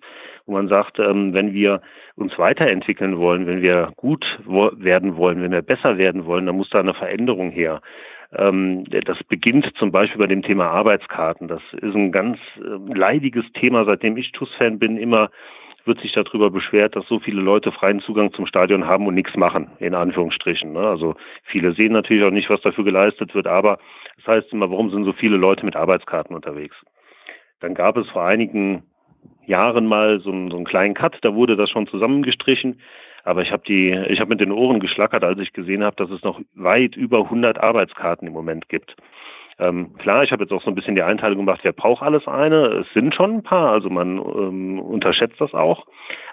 [0.49, 1.83] wo man sagt, ähm, wenn wir
[2.17, 6.71] uns weiterentwickeln wollen, wenn wir gut werden wollen, wenn wir besser werden wollen, dann muss
[6.71, 7.81] da eine Veränderung her.
[8.37, 11.49] Ähm, das beginnt zum Beispiel bei dem Thema Arbeitskarten.
[11.49, 15.31] Das ist ein ganz äh, leidiges Thema, seitdem ich TUS-Fan bin, immer
[15.85, 19.35] wird sich darüber beschwert, dass so viele Leute freien Zugang zum Stadion haben und nichts
[19.37, 20.73] machen, in Anführungsstrichen.
[20.73, 20.81] Ne?
[20.81, 23.79] Also viele sehen natürlich auch nicht, was dafür geleistet wird, aber
[24.17, 26.77] das heißt immer, warum sind so viele Leute mit Arbeitskarten unterwegs?
[27.61, 28.83] Dann gab es vor einigen
[29.49, 32.81] Jahren mal so einen, so einen kleinen Cut, da wurde das schon zusammengestrichen.
[33.25, 36.11] Aber ich habe die, ich habe mit den Ohren geschlackert, als ich gesehen habe, dass
[36.11, 38.97] es noch weit über 100 Arbeitskarten im Moment gibt.
[39.61, 42.29] Ähm, klar, ich habe jetzt auch so ein bisschen die Einteilung gemacht, wer braucht alles
[42.29, 42.67] eine?
[42.67, 45.85] Es sind schon ein paar, also man ähm, unterschätzt das auch,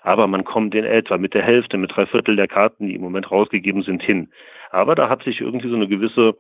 [0.04, 3.02] aber man kommt in etwa mit der Hälfte, mit drei Viertel der Karten, die im
[3.02, 4.30] Moment rausgegeben sind, hin.
[4.70, 6.36] Aber da hat sich irgendwie so eine gewisse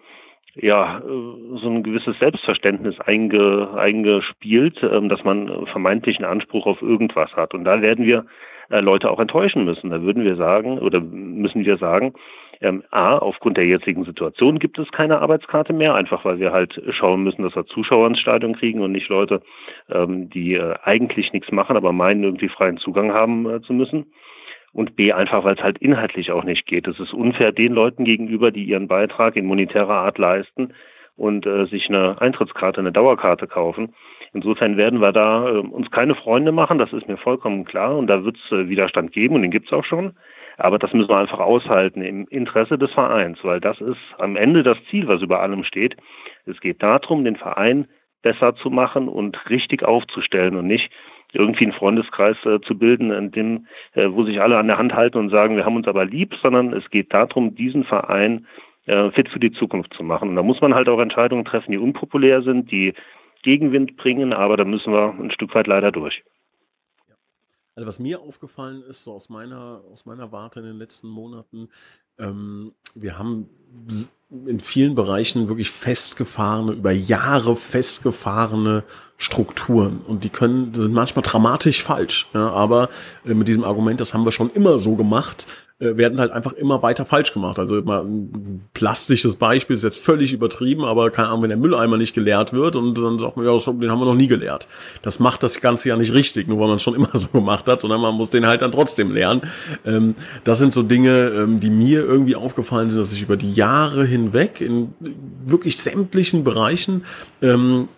[0.54, 7.34] ja, äh, so ein gewisses Selbstverständnis einge, eingespielt, ähm, dass man vermeintlichen Anspruch auf irgendwas
[7.36, 7.54] hat.
[7.54, 8.26] Und da werden wir
[8.70, 9.90] äh, Leute auch enttäuschen müssen.
[9.90, 12.14] Da würden wir sagen oder müssen wir sagen,
[12.62, 16.82] ähm, A, aufgrund der jetzigen Situation gibt es keine Arbeitskarte mehr, einfach weil wir halt
[16.92, 19.42] schauen müssen, dass wir Zuschauer ins Stadion kriegen und nicht Leute,
[19.90, 24.06] ähm, die äh, eigentlich nichts machen, aber meinen, irgendwie freien Zugang haben äh, zu müssen
[24.76, 26.86] und B einfach, weil es halt inhaltlich auch nicht geht.
[26.86, 30.74] Es ist unfair den Leuten gegenüber, die ihren Beitrag in monetärer Art leisten
[31.16, 33.96] und äh, sich eine Eintrittskarte, eine Dauerkarte kaufen.
[34.34, 38.08] Insofern werden wir da äh, uns keine Freunde machen, das ist mir vollkommen klar und
[38.08, 40.12] da wird es äh, Widerstand geben und den gibt es auch schon.
[40.58, 44.62] Aber das müssen wir einfach aushalten im Interesse des Vereins, weil das ist am Ende
[44.62, 45.96] das Ziel, was über allem steht.
[46.46, 47.88] Es geht darum, den Verein
[48.24, 50.92] besser zu machen und richtig aufzustellen und nicht
[51.36, 54.94] irgendwie einen Freundeskreis äh, zu bilden, in dem, äh, wo sich alle an der Hand
[54.94, 58.48] halten und sagen, wir haben uns aber lieb, sondern es geht darum, diesen Verein
[58.86, 60.30] äh, fit für die Zukunft zu machen.
[60.30, 62.94] Und da muss man halt auch Entscheidungen treffen, die unpopulär sind, die
[63.44, 66.24] Gegenwind bringen, aber da müssen wir ein Stück weit leider durch.
[67.76, 71.68] Also was mir aufgefallen ist, so aus meiner, aus meiner Warte in den letzten Monaten,
[72.20, 73.50] ähm, wir haben
[74.48, 78.84] in vielen Bereichen wirklich festgefahrene, über Jahre festgefahrene
[79.18, 80.02] Strukturen.
[80.06, 82.90] Und die können, die sind manchmal dramatisch falsch, ja, aber
[83.26, 85.46] äh, mit diesem Argument, das haben wir schon immer so gemacht,
[85.78, 87.60] werden halt einfach immer weiter falsch gemacht.
[87.60, 91.98] Also mal ein plastisches Beispiel ist jetzt völlig übertrieben, aber keine Ahnung, wenn der Mülleimer
[91.98, 94.70] nicht geleert wird und dann sagt man, ja, den haben wir noch nie geleert.
[95.02, 97.68] Das macht das Ganze ja nicht richtig, nur weil man es schon immer so gemacht
[97.68, 99.42] hat, sondern man muss den halt dann trotzdem lernen.
[99.86, 103.54] Ähm, das sind so Dinge, ähm, die mir irgendwie aufgefallen sind, dass ich über die
[103.54, 104.94] Jahre hinweg in
[105.46, 107.04] wirklich sämtlichen Bereichen
[107.42, 107.90] ähm,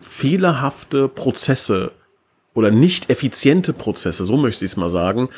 [0.00, 1.92] fehlerhafte Prozesse
[2.52, 5.28] oder nicht effiziente Prozesse, so möchte ich es mal sagen,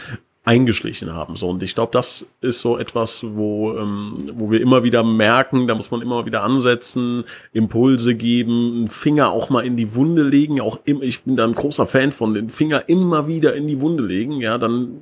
[0.46, 1.36] eingeschlichen haben.
[1.36, 5.66] So und ich glaube, das ist so etwas, wo ähm, wo wir immer wieder merken,
[5.66, 10.22] da muss man immer wieder ansetzen, Impulse geben, einen Finger auch mal in die Wunde
[10.22, 10.60] legen.
[10.60, 13.80] Auch im, ich bin da ein großer Fan von den Finger immer wieder in die
[13.80, 14.40] Wunde legen.
[14.40, 15.00] Ja, dann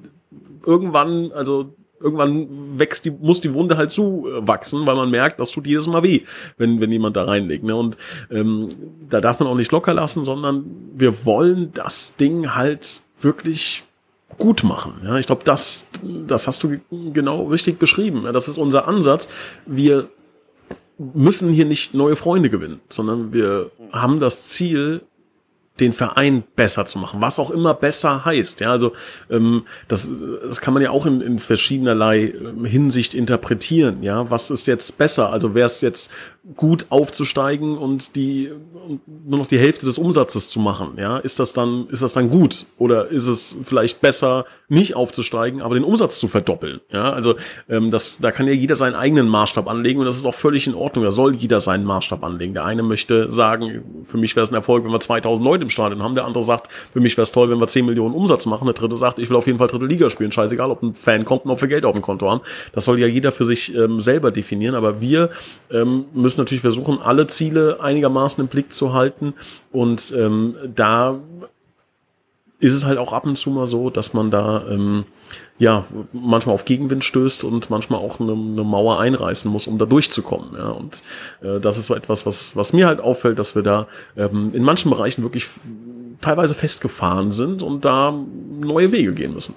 [0.64, 5.66] irgendwann, also irgendwann wächst die, muss die Wunde halt zuwachsen, weil man merkt, das tut
[5.66, 6.22] jedes Mal weh,
[6.56, 7.64] wenn, wenn jemand da reinlegt.
[7.64, 7.76] Ne?
[7.76, 7.98] Und
[8.30, 8.68] ähm,
[9.10, 13.83] da darf man auch nicht locker lassen, sondern wir wollen das Ding halt wirklich
[14.38, 14.94] gut machen.
[15.04, 18.22] Ja, ich glaube, das, das hast du genau richtig beschrieben.
[18.24, 19.28] Ja, das ist unser Ansatz.
[19.66, 20.08] Wir
[20.98, 25.02] müssen hier nicht neue Freunde gewinnen, sondern wir haben das Ziel,
[25.80, 28.60] den Verein besser zu machen, was auch immer besser heißt.
[28.60, 28.92] Ja, also
[29.28, 30.08] ähm, das,
[30.46, 34.02] das kann man ja auch in, in verschiedenerlei ähm, Hinsicht interpretieren.
[34.02, 35.32] Ja, was ist jetzt besser?
[35.32, 36.12] Also wäre es jetzt
[36.56, 38.52] gut aufzusteigen und die
[39.24, 40.92] nur noch die Hälfte des Umsatzes zu machen?
[40.96, 45.60] Ja, ist das dann ist das dann gut oder ist es vielleicht besser nicht aufzusteigen,
[45.60, 46.80] aber den Umsatz zu verdoppeln?
[46.90, 47.34] Ja, also
[47.68, 50.68] ähm, das da kann ja jeder seinen eigenen Maßstab anlegen und das ist auch völlig
[50.68, 51.04] in Ordnung.
[51.04, 52.54] Da soll jeder seinen Maßstab anlegen.
[52.54, 55.70] Der eine möchte sagen, für mich wäre es ein Erfolg, wenn wir 2000 Leute im
[55.70, 56.14] Stadion haben.
[56.14, 58.66] Der andere sagt, für mich wäre es toll, wenn wir 10 Millionen Umsatz machen.
[58.66, 60.32] Der dritte sagt, ich will auf jeden Fall dritte Liga spielen.
[60.32, 62.40] Scheißegal, ob ein Fan kommt und ob wir Geld auf dem Konto haben.
[62.72, 64.74] Das soll ja jeder für sich ähm, selber definieren.
[64.74, 65.30] Aber wir
[65.70, 69.34] ähm, müssen natürlich versuchen, alle Ziele einigermaßen im Blick zu halten.
[69.72, 71.18] Und ähm, da
[72.64, 75.04] ist es halt auch ab und zu mal so, dass man da ähm,
[75.58, 79.84] ja manchmal auf Gegenwind stößt und manchmal auch eine, eine Mauer einreißen muss, um da
[79.84, 80.54] durchzukommen.
[80.56, 80.70] Ja.
[80.70, 81.02] Und
[81.42, 84.62] äh, das ist so etwas, was, was mir halt auffällt, dass wir da ähm, in
[84.62, 85.46] manchen Bereichen wirklich
[86.22, 88.14] teilweise festgefahren sind und da
[88.60, 89.56] neue Wege gehen müssen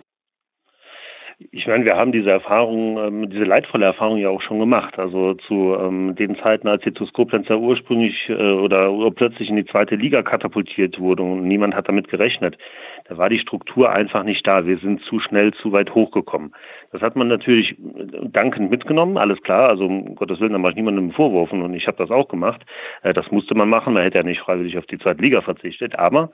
[1.51, 4.97] ich meine, wir haben diese Erfahrung, ähm, diese leidvolle Erfahrung ja auch schon gemacht.
[4.97, 9.65] Also zu ähm, den Zeiten, als die TuS Koblenz ursprünglich äh, oder plötzlich in die
[9.65, 12.57] zweite Liga katapultiert wurde und niemand hat damit gerechnet.
[13.09, 14.65] Da war die Struktur einfach nicht da.
[14.65, 16.53] Wir sind zu schnell, zu weit hochgekommen.
[16.91, 19.69] Das hat man natürlich dankend mitgenommen, alles klar.
[19.69, 22.65] Also um Gottes Willen, da mache ich niemandem vorworfen und ich habe das auch gemacht.
[23.03, 23.93] Äh, das musste man machen.
[23.93, 25.97] Man hätte ja nicht freiwillig auf die zweite Liga verzichtet.
[25.97, 26.31] Aber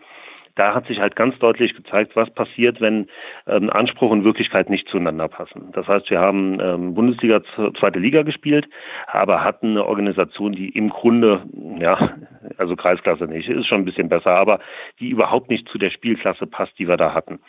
[0.55, 3.07] da hat sich halt ganz deutlich gezeigt, was passiert, wenn
[3.47, 5.71] ähm, Anspruch und Wirklichkeit nicht zueinander passen.
[5.73, 7.41] Das heißt, wir haben ähm, Bundesliga,
[7.79, 8.67] zweite Liga gespielt,
[9.07, 11.43] aber hatten eine Organisation, die im Grunde,
[11.79, 12.15] ja,
[12.57, 14.59] also Kreisklasse nicht, ist schon ein bisschen besser, aber
[14.99, 17.39] die überhaupt nicht zu der Spielklasse passt, die wir da hatten.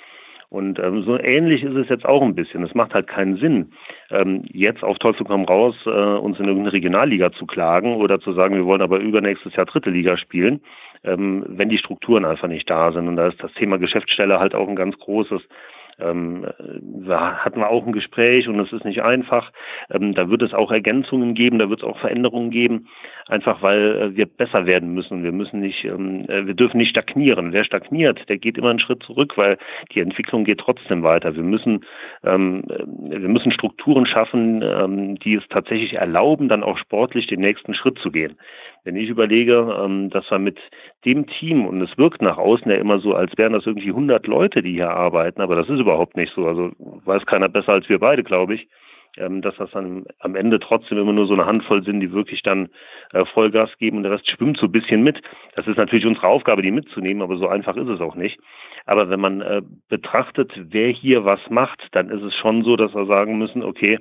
[0.54, 2.62] Und ähm, so ähnlich ist es jetzt auch ein bisschen.
[2.62, 3.72] Es macht halt keinen Sinn,
[4.10, 8.32] ähm, jetzt auf Teufel komm raus, äh, uns in irgendeine Regionalliga zu klagen oder zu
[8.34, 10.60] sagen, wir wollen aber übernächstes Jahr dritte Liga spielen,
[11.04, 13.08] ähm, wenn die Strukturen einfach nicht da sind.
[13.08, 15.42] Und da ist das Thema Geschäftsstelle halt auch ein ganz großes.
[15.98, 16.46] Ähm,
[17.06, 19.52] da hatten wir auch ein Gespräch und es ist nicht einfach.
[19.90, 22.88] Ähm, da wird es auch Ergänzungen geben, da wird es auch Veränderungen geben,
[23.28, 25.22] einfach weil äh, wir besser werden müssen.
[25.22, 27.52] Wir müssen nicht, ähm, äh, wir dürfen nicht stagnieren.
[27.52, 29.58] Wer stagniert, der geht immer einen Schritt zurück, weil
[29.92, 31.34] die Entwicklung geht trotzdem weiter.
[31.34, 31.84] Wir müssen,
[32.22, 37.40] ähm, äh, wir müssen Strukturen schaffen, ähm, die es tatsächlich erlauben, dann auch sportlich den
[37.40, 38.36] nächsten Schritt zu gehen.
[38.84, 40.58] Wenn ich überlege, dass wir mit
[41.06, 44.26] dem Team, und es wirkt nach außen ja immer so, als wären das irgendwie 100
[44.26, 46.46] Leute, die hier arbeiten, aber das ist überhaupt nicht so.
[46.46, 48.68] Also weiß keiner besser als wir beide, glaube ich,
[49.16, 52.42] ähm, dass das dann am Ende trotzdem immer nur so eine Handvoll sind, die wirklich
[52.42, 52.68] dann
[53.12, 55.20] äh, Vollgas geben und der Rest schwimmt so ein bisschen mit.
[55.54, 58.38] Das ist natürlich unsere Aufgabe, die mitzunehmen, aber so einfach ist es auch nicht.
[58.86, 62.94] Aber wenn man äh, betrachtet, wer hier was macht, dann ist es schon so, dass
[62.94, 63.98] wir sagen müssen, okay,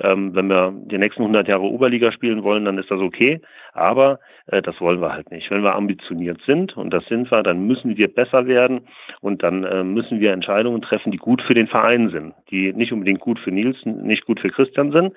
[0.00, 3.40] ähm, wenn wir die nächsten 100 Jahre Oberliga spielen wollen, dann ist das okay.
[3.72, 5.50] Aber äh, das wollen wir halt nicht.
[5.50, 8.82] Wenn wir ambitioniert sind, und das sind wir, dann müssen wir besser werden
[9.20, 12.92] und dann äh, müssen wir Entscheidungen treffen, die gut für den Verein sind, die nicht
[12.92, 15.14] unbedingt gut für Nils, nicht gut für Christian sind,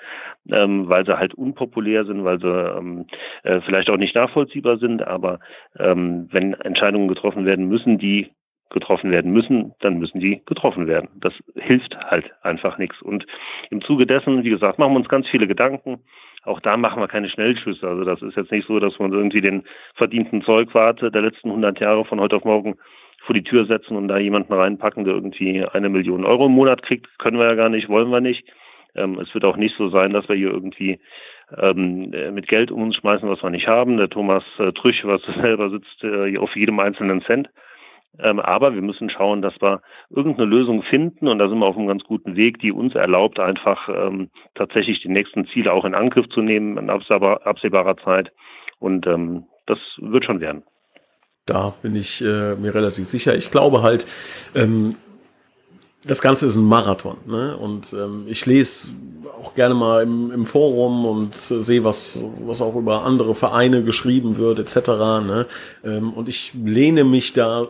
[0.52, 3.06] ähm, weil sie halt unpopulär sind, weil sie ähm,
[3.44, 5.06] äh, vielleicht auch nicht nachvollziehbar sind.
[5.06, 5.40] Aber
[5.80, 8.32] ähm, wenn Entscheidungen getroffen werden müssen, die
[8.74, 11.10] getroffen werden müssen, dann müssen die getroffen werden.
[11.16, 13.02] Das hilft halt einfach nichts.
[13.02, 13.26] Und
[13.70, 16.00] im Zuge dessen, wie gesagt, machen wir uns ganz viele Gedanken.
[16.44, 17.88] Auch da machen wir keine Schnellschüsse.
[17.88, 19.64] Also das ist jetzt nicht so, dass wir uns irgendwie den
[19.96, 22.76] verdienten Zeugwart der letzten 100 Jahre von heute auf morgen
[23.26, 26.84] vor die Tür setzen und da jemanden reinpacken, der irgendwie eine Million Euro im Monat
[26.84, 27.08] kriegt.
[27.20, 28.46] Können wir ja gar nicht, wollen wir nicht.
[28.96, 31.00] Ähm, es wird auch nicht so sein, dass wir hier irgendwie
[31.58, 33.98] ähm, mit Geld um uns schmeißen, was wir nicht haben.
[33.98, 37.50] Der Thomas äh, Trüch, was selber sitzt, äh, auf jedem einzelnen Cent.
[38.20, 41.78] Ähm, aber wir müssen schauen, dass wir irgendeine Lösung finden und da sind wir auf
[41.78, 45.96] einem ganz guten Weg, die uns erlaubt, einfach ähm, tatsächlich die nächsten Ziele auch in
[45.96, 48.32] Angriff zu nehmen in absehbarer, absehbarer Zeit.
[48.80, 50.64] Und ähm, das wird schon werden.
[51.46, 53.36] Da bin ich äh, mir relativ sicher.
[53.36, 54.06] Ich glaube halt,
[54.56, 54.96] ähm,
[56.06, 57.18] das Ganze ist ein Marathon.
[57.26, 57.58] Ne?
[57.58, 58.90] Und ähm, ich lese
[59.42, 63.84] auch gerne mal im, im Forum und äh, sehe, was, was auch über andere Vereine
[63.84, 64.90] geschrieben wird, etc.
[65.26, 65.48] Ne?
[65.84, 67.68] Ähm, und ich lehne mich da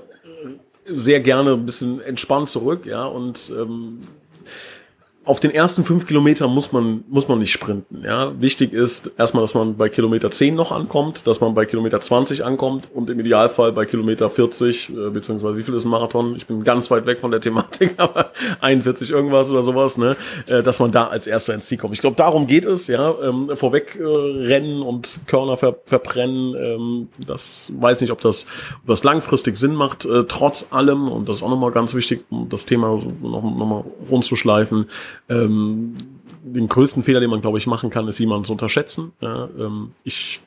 [0.85, 4.01] sehr gerne ein bisschen entspannt zurück, ja, und ähm,
[5.25, 8.03] auf den ersten fünf Kilometern muss man, muss man nicht sprinten.
[8.03, 8.33] Ja.
[8.41, 12.43] Wichtig ist erstmal, dass man bei Kilometer 10 noch ankommt, dass man bei Kilometer 20
[12.43, 16.35] ankommt und im Idealfall bei Kilometer 40, äh, beziehungsweise wie viel ist ein Marathon?
[16.35, 20.61] Ich bin ganz weit weg von der Thematik, aber 41 irgendwas oder sowas, ne, äh,
[20.61, 21.93] dass man da als erster ins Ziel kommt.
[21.93, 23.13] Ich glaube, darum geht es, ja.
[23.21, 26.55] Ähm, vorweg äh, rennen und Körner ver verbrennen.
[26.55, 28.45] Ähm, das weiß nicht, ob das,
[28.81, 32.25] ob das langfristig Sinn macht, äh, trotz allem, und das ist auch nochmal ganz wichtig,
[32.29, 32.87] um das Thema
[33.21, 34.87] noch, noch mal rund zu schleifen
[35.29, 35.95] ähm,
[36.43, 39.13] den größten Fehler, den man, glaube ich, machen kann, ist jemanden zu unterschätzen.
[39.21, 40.41] Ja, ähm, ich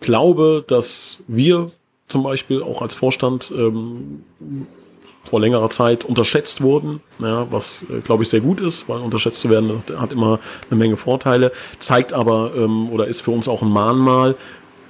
[0.00, 1.70] glaube, dass wir
[2.08, 4.22] zum Beispiel auch als Vorstand ähm,
[5.24, 9.40] vor längerer Zeit unterschätzt wurden, ja, was äh, glaube ich sehr gut ist, weil unterschätzt
[9.40, 10.38] zu werden hat immer
[10.70, 14.36] eine Menge Vorteile, zeigt aber ähm, oder ist für uns auch ein Mahnmal,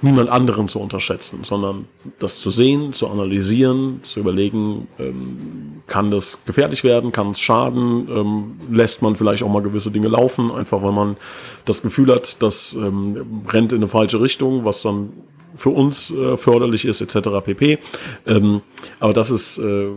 [0.05, 1.87] niemand anderen zu unterschätzen, sondern
[2.19, 8.07] das zu sehen, zu analysieren, zu überlegen, ähm, kann das gefährlich werden, kann es schaden,
[8.09, 11.17] ähm, lässt man vielleicht auch mal gewisse Dinge laufen, einfach weil man
[11.65, 15.11] das Gefühl hat, das ähm, rennt in eine falsche Richtung, was dann
[15.55, 17.29] für uns äh, förderlich ist, etc.
[17.43, 17.79] pp.
[18.27, 18.61] Ähm,
[18.99, 19.89] aber das ist äh,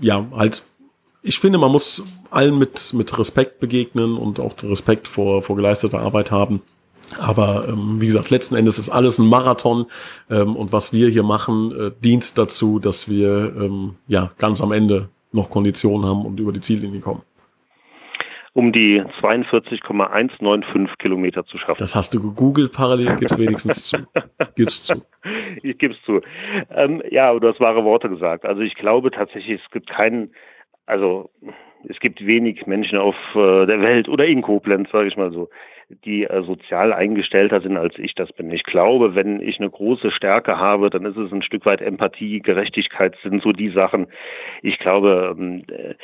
[0.00, 0.64] ja halt,
[1.22, 6.00] ich finde, man muss allen mit, mit Respekt begegnen und auch Respekt vor, vor geleisteter
[6.00, 6.62] Arbeit haben.
[7.20, 9.86] Aber ähm, wie gesagt, letzten Endes ist alles ein Marathon
[10.30, 14.72] ähm, und was wir hier machen, äh, dient dazu, dass wir ähm, ja ganz am
[14.72, 17.22] Ende noch Konditionen haben und über die Ziellinie kommen.
[18.54, 21.78] Um die 42,195 Kilometer zu schaffen.
[21.78, 23.96] Das hast du gegoogelt parallel, gib's wenigstens zu.
[24.56, 25.02] Gib's zu.
[25.62, 26.20] Ich gebe es zu.
[26.70, 28.44] Ähm, ja, du hast wahre Worte gesagt.
[28.44, 30.34] Also ich glaube tatsächlich, es gibt keinen,
[30.84, 31.30] also
[31.88, 35.48] es gibt wenig Menschen auf äh, der Welt oder in Koblenz, sage ich mal so,
[36.04, 38.50] die äh, sozial eingestellter sind, als ich das bin.
[38.50, 42.40] Ich glaube, wenn ich eine große Stärke habe, dann ist es ein Stück weit Empathie,
[42.40, 44.06] Gerechtigkeit sind so die Sachen.
[44.64, 45.94] Ich glaube, ähm, äh,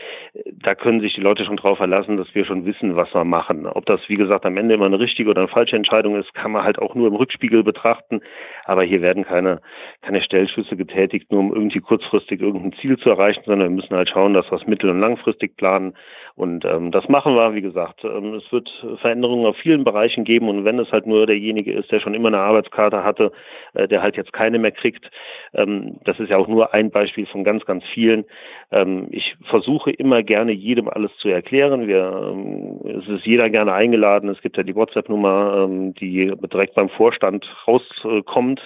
[0.53, 3.67] da können sich die Leute schon drauf verlassen, dass wir schon wissen, was wir machen.
[3.67, 6.51] Ob das, wie gesagt, am Ende immer eine richtige oder eine falsche Entscheidung ist, kann
[6.51, 8.21] man halt auch nur im Rückspiegel betrachten.
[8.65, 9.61] Aber hier werden keine,
[10.03, 14.11] keine Stellschüsse getätigt, nur um irgendwie kurzfristig irgendein Ziel zu erreichen, sondern wir müssen halt
[14.11, 15.95] schauen, dass wir es mittel- und langfristig planen.
[16.35, 18.05] Und ähm, das machen wir, wie gesagt.
[18.05, 18.69] Ähm, es wird
[19.01, 22.29] Veränderungen auf vielen Bereichen geben und wenn es halt nur derjenige ist, der schon immer
[22.29, 23.33] eine Arbeitskarte hatte,
[23.75, 25.11] äh, der halt jetzt keine mehr kriegt,
[25.55, 28.25] ähm, das ist ja auch nur ein Beispiel von ganz, ganz vielen.
[28.71, 31.87] Ähm, ich versuche immer gerne jedem alles zu erklären.
[31.87, 34.29] Wir, ähm, es ist jeder gerne eingeladen.
[34.29, 38.61] Es gibt ja die WhatsApp-Nummer, ähm, die direkt beim Vorstand rauskommt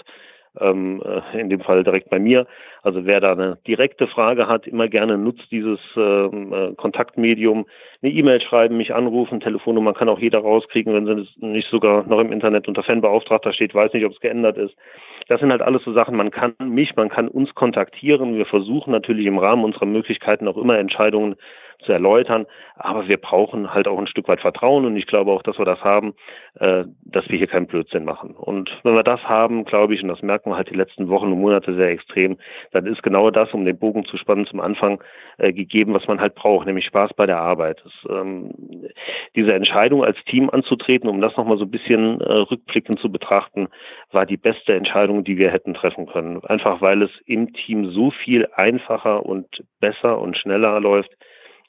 [0.61, 2.47] ähm, äh, in dem Fall direkt bei mir.
[2.83, 7.67] Also wer da eine direkte Frage hat, immer gerne nutzt dieses ähm, äh, Kontaktmedium.
[8.03, 12.19] Eine E-Mail schreiben, mich anrufen, Telefonnummer kann auch jeder rauskriegen, wenn sie nicht sogar noch
[12.19, 14.75] im Internet unter Fanbeauftragter steht, weiß nicht, ob es geändert ist.
[15.29, 18.37] Das sind halt alles so Sachen, man kann mich, man kann uns kontaktieren.
[18.37, 21.37] Wir versuchen natürlich im Rahmen unserer Möglichkeiten auch immer Entscheidungen
[21.83, 22.47] zu erläutern.
[22.77, 25.65] Aber wir brauchen halt auch ein Stück weit Vertrauen und ich glaube auch, dass wir
[25.65, 26.15] das haben,
[26.59, 28.35] äh, dass wir hier keinen Blödsinn machen.
[28.35, 31.33] Und wenn wir das haben, glaube ich, und das merken wir halt die letzten Wochen
[31.33, 32.39] und Monate sehr extrem,
[32.73, 35.03] dann ist genau das, um den Bogen zu spannen, zum Anfang
[35.39, 37.83] äh, gegeben, was man halt braucht, nämlich Spaß bei der Arbeit.
[37.85, 38.53] Das, ähm,
[39.37, 43.69] diese Entscheidung als Team anzutreten, um das nochmal so ein bisschen äh, rückblickend zu betrachten,
[44.11, 46.45] war die beste Entscheidung, die wir hätten treffen können.
[46.45, 49.47] Einfach weil es im Team so viel einfacher und
[49.81, 51.11] besser und schneller läuft,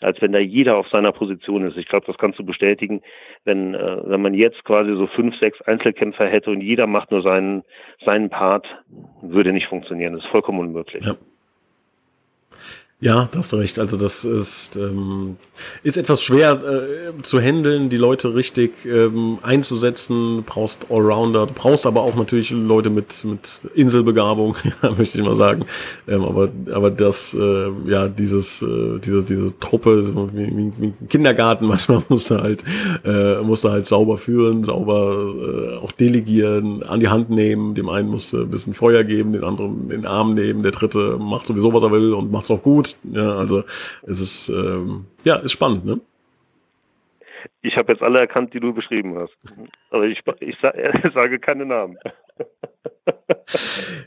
[0.04, 1.78] als wenn da jeder auf seiner Position ist.
[1.78, 3.02] Ich glaube, das kannst du bestätigen,
[3.46, 7.22] wenn, äh, wenn man jetzt quasi so fünf, sechs Einzelkämpfer hätte und jeder macht nur
[7.22, 7.64] seinen,
[8.06, 8.68] seinen Part,
[9.22, 10.14] würde nicht funktionieren.
[10.14, 11.04] Das ist vollkommen unmöglich.
[11.06, 11.16] Ja.
[13.04, 13.80] Ja, da hast du recht.
[13.80, 15.36] Also das ist, ähm,
[15.84, 20.38] ist etwas schwer äh, zu handeln, die Leute richtig ähm, einzusetzen.
[20.38, 24.56] Du brauchst Allrounder, du brauchst aber auch natürlich Leute mit, mit Inselbegabung,
[24.98, 25.66] möchte ich mal sagen.
[26.08, 30.94] Ähm, aber, aber das, äh, ja, dieses, äh, diese, diese Truppe, so wie, wie, wie
[31.10, 32.64] Kindergarten, manchmal musst du halt,
[33.04, 37.76] äh, musst du halt sauber führen, sauber äh, auch delegieren, an die Hand nehmen.
[37.76, 41.18] Dem einen musst du ein bisschen Feuer geben, den anderen den Arm nehmen, der dritte
[41.20, 43.64] macht sowieso, was er will und macht's auch gut ja, also
[44.04, 46.00] es ist ähm, ja ist spannend, ne?
[47.62, 49.34] Ich habe jetzt alle erkannt, die du beschrieben hast.
[49.90, 51.98] Aber ich, ich, sage keine Namen.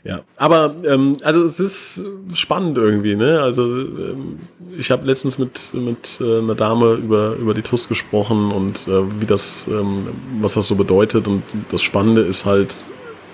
[0.03, 3.41] ja, aber ähm, also es ist spannend irgendwie, ne?
[3.41, 4.39] Also ähm,
[4.77, 9.21] ich habe letztens mit mit äh, einer Dame über über die TUS gesprochen und äh,
[9.21, 10.07] wie das ähm,
[10.39, 12.73] was das so bedeutet und das Spannende ist halt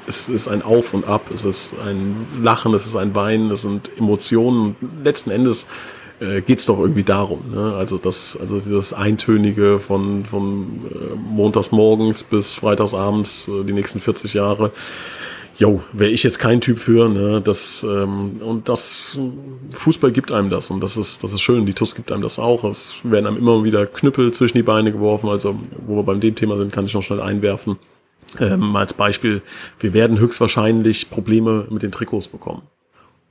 [0.08, 3.62] es ist ein Auf und Ab, es ist ein Lachen, es ist ein Weinen, es
[3.62, 4.76] sind Emotionen.
[5.04, 5.68] Letzten Endes
[6.20, 7.52] äh, geht es doch irgendwie darum.
[7.54, 7.76] Ne?
[7.76, 14.00] Also das, also das Eintönige von, von äh, montags morgens bis freitagsabends, äh, die nächsten
[14.00, 14.72] 40 Jahre.
[15.58, 17.40] Jo, wäre ich jetzt kein Typ für, ne?
[17.40, 19.20] Das ähm, und das
[19.70, 21.68] Fußball gibt einem das und das ist das ist schön.
[21.68, 22.64] Die TUS gibt einem das auch.
[22.64, 25.30] Es werden einem immer wieder Knüppel zwischen die Beine geworfen.
[25.30, 27.78] Also wo wir beim dem Thema sind, kann ich noch schnell einwerfen.
[28.40, 29.42] Ähm, als Beispiel,
[29.80, 32.64] wir werden höchstwahrscheinlich Probleme mit den Trikots bekommen.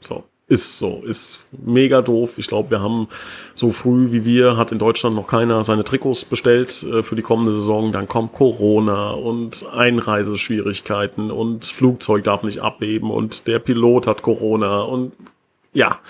[0.00, 2.36] So, ist so, ist mega doof.
[2.36, 3.08] Ich glaube, wir haben
[3.54, 7.22] so früh wie wir, hat in Deutschland noch keiner seine Trikots bestellt äh, für die
[7.22, 7.92] kommende Saison.
[7.92, 14.80] Dann kommt Corona und Einreiseschwierigkeiten und Flugzeug darf nicht abheben und der Pilot hat Corona
[14.82, 15.12] und
[15.72, 16.00] ja,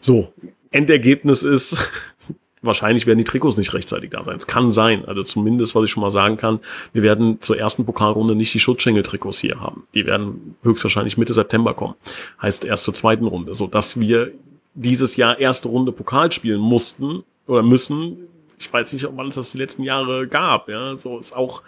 [0.00, 0.32] so.
[0.70, 1.78] Endergebnis ist,
[2.62, 4.36] wahrscheinlich werden die Trikots nicht rechtzeitig da sein.
[4.36, 5.04] Es kann sein.
[5.06, 6.60] Also zumindest, was ich schon mal sagen kann,
[6.92, 9.84] wir werden zur ersten Pokalrunde nicht die Schutzschengel-Trikots hier haben.
[9.94, 11.94] Die werden höchstwahrscheinlich Mitte September kommen.
[12.40, 13.54] Heißt erst zur zweiten Runde.
[13.54, 14.32] So dass wir
[14.74, 18.28] dieses Jahr erste Runde Pokal spielen mussten oder müssen.
[18.58, 20.68] Ich weiß nicht, ob man es das die letzten Jahre gab.
[20.68, 21.62] Ja, so ist auch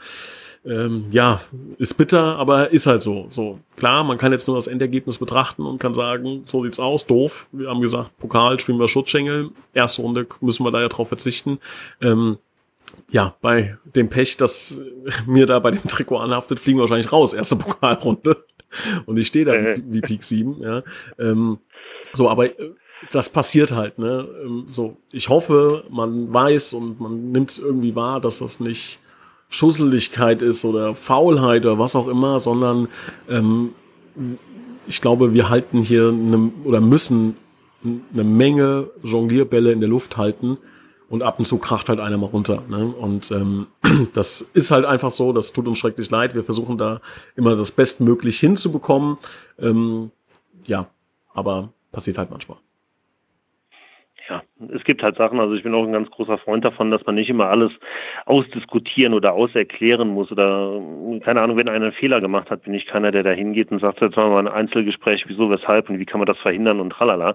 [0.64, 1.40] ähm, ja,
[1.78, 3.26] ist bitter, aber ist halt so.
[3.30, 7.06] So klar, man kann jetzt nur das Endergebnis betrachten und kann sagen, so sieht's aus,
[7.06, 7.48] doof.
[7.52, 11.58] Wir haben gesagt, Pokal spielen wir Schutzschengel, erste Runde müssen wir da ja drauf verzichten.
[12.02, 12.38] Ähm,
[13.08, 14.78] ja, bei dem Pech, das
[15.26, 18.44] mir da bei dem Trikot anhaftet, fliegen wir wahrscheinlich raus, erste Pokalrunde.
[19.06, 20.82] Und ich stehe da wie, wie Peak 7, ja.
[21.18, 21.58] Ähm,
[22.12, 22.74] so, aber äh,
[23.10, 24.28] das passiert halt, ne?
[24.44, 29.00] Ähm, so, ich hoffe, man weiß und man nimmt es irgendwie wahr, dass das nicht
[29.50, 32.88] Schusseligkeit ist oder Faulheit oder was auch immer, sondern
[33.28, 33.70] ähm,
[34.86, 37.36] ich glaube, wir halten hier eine, oder müssen
[37.84, 40.56] eine Menge Jonglierbälle in der Luft halten
[41.08, 42.62] und ab und zu kracht halt einer mal runter.
[42.68, 42.86] Ne?
[42.86, 43.66] Und ähm,
[44.14, 46.34] das ist halt einfach so, das tut uns schrecklich leid.
[46.34, 47.00] Wir versuchen da
[47.34, 49.18] immer das Bestmöglich hinzubekommen.
[49.58, 50.12] Ähm,
[50.64, 50.88] ja,
[51.34, 52.58] aber passiert halt manchmal
[54.30, 57.04] ja, es gibt halt Sachen, also ich bin auch ein ganz großer Freund davon, dass
[57.04, 57.72] man nicht immer alles
[58.26, 60.80] ausdiskutieren oder auserklären muss oder
[61.24, 63.80] keine Ahnung, wenn einer einen Fehler gemacht hat, bin ich keiner, der da hingeht und
[63.80, 66.90] sagt, jetzt machen wir ein Einzelgespräch, wieso, weshalb und wie kann man das verhindern und
[66.90, 67.34] tralala.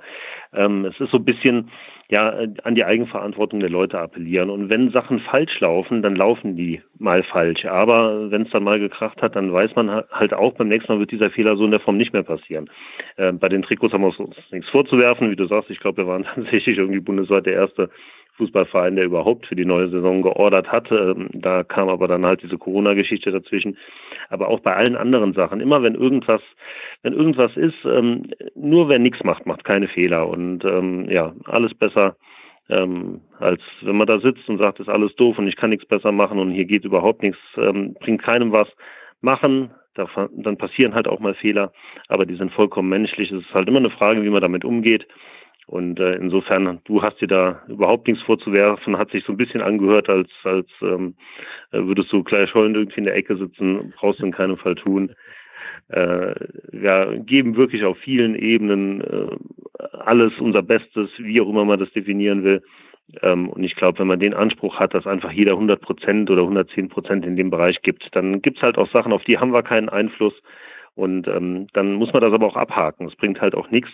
[0.54, 1.70] Ähm, es ist so ein bisschen,
[2.10, 2.30] ja,
[2.64, 4.52] an die Eigenverantwortung der Leute appellieren.
[4.52, 7.66] Und wenn Sachen falsch laufen, dann laufen die mal falsch.
[7.66, 11.00] Aber wenn es dann mal gekracht hat, dann weiß man halt auch, beim nächsten Mal
[11.00, 12.70] wird dieser Fehler so in der Form nicht mehr passieren.
[13.18, 15.32] Äh, bei den Trikots haben wir uns nichts vorzuwerfen.
[15.32, 17.90] Wie du sagst, ich glaube, wir waren tatsächlich irgendwie bundesweit der erste
[18.38, 20.92] Fußballverein, der überhaupt für die neue Saison geordert hat.
[20.92, 23.78] Ähm, da kam aber dann halt diese Corona-Geschichte dazwischen.
[24.30, 26.42] Aber auch bei allen anderen Sachen, immer wenn irgendwas,
[27.04, 28.24] wenn irgendwas ist, ähm,
[28.56, 30.28] nur wer nichts macht, macht keine Fehler.
[30.28, 32.16] Und ähm, ja, alles besser
[32.70, 35.86] ähm, als wenn man da sitzt und sagt, ist alles doof und ich kann nichts
[35.86, 38.68] besser machen und hier geht überhaupt nichts, ähm, bringt keinem was.
[39.22, 41.72] Machen, da, dann passieren halt auch mal Fehler,
[42.08, 43.32] aber die sind vollkommen menschlich.
[43.32, 45.08] Es ist halt immer eine Frage, wie man damit umgeht.
[45.68, 49.62] Und äh, insofern, du hast dir da überhaupt nichts vorzuwerfen, hat sich so ein bisschen
[49.62, 51.16] angehört, als als ähm,
[51.72, 54.76] äh, würdest du gleich heulend irgendwie in der Ecke sitzen, brauchst du in keinem Fall
[54.76, 55.16] tun.
[55.90, 56.36] Äh,
[56.72, 59.38] wir geben wirklich auf vielen Ebenen äh,
[59.92, 62.64] alles unser Bestes, wie auch immer man das definieren will.
[63.22, 66.42] Ähm, und ich glaube, wenn man den Anspruch hat, dass einfach jeder 100 Prozent oder
[66.42, 69.64] 110 Prozent in dem Bereich gibt, dann gibt's halt auch Sachen, auf die haben wir
[69.64, 70.34] keinen Einfluss.
[70.96, 73.08] Und ähm, dann muss man das aber auch abhaken.
[73.08, 73.92] Es bringt halt auch nichts,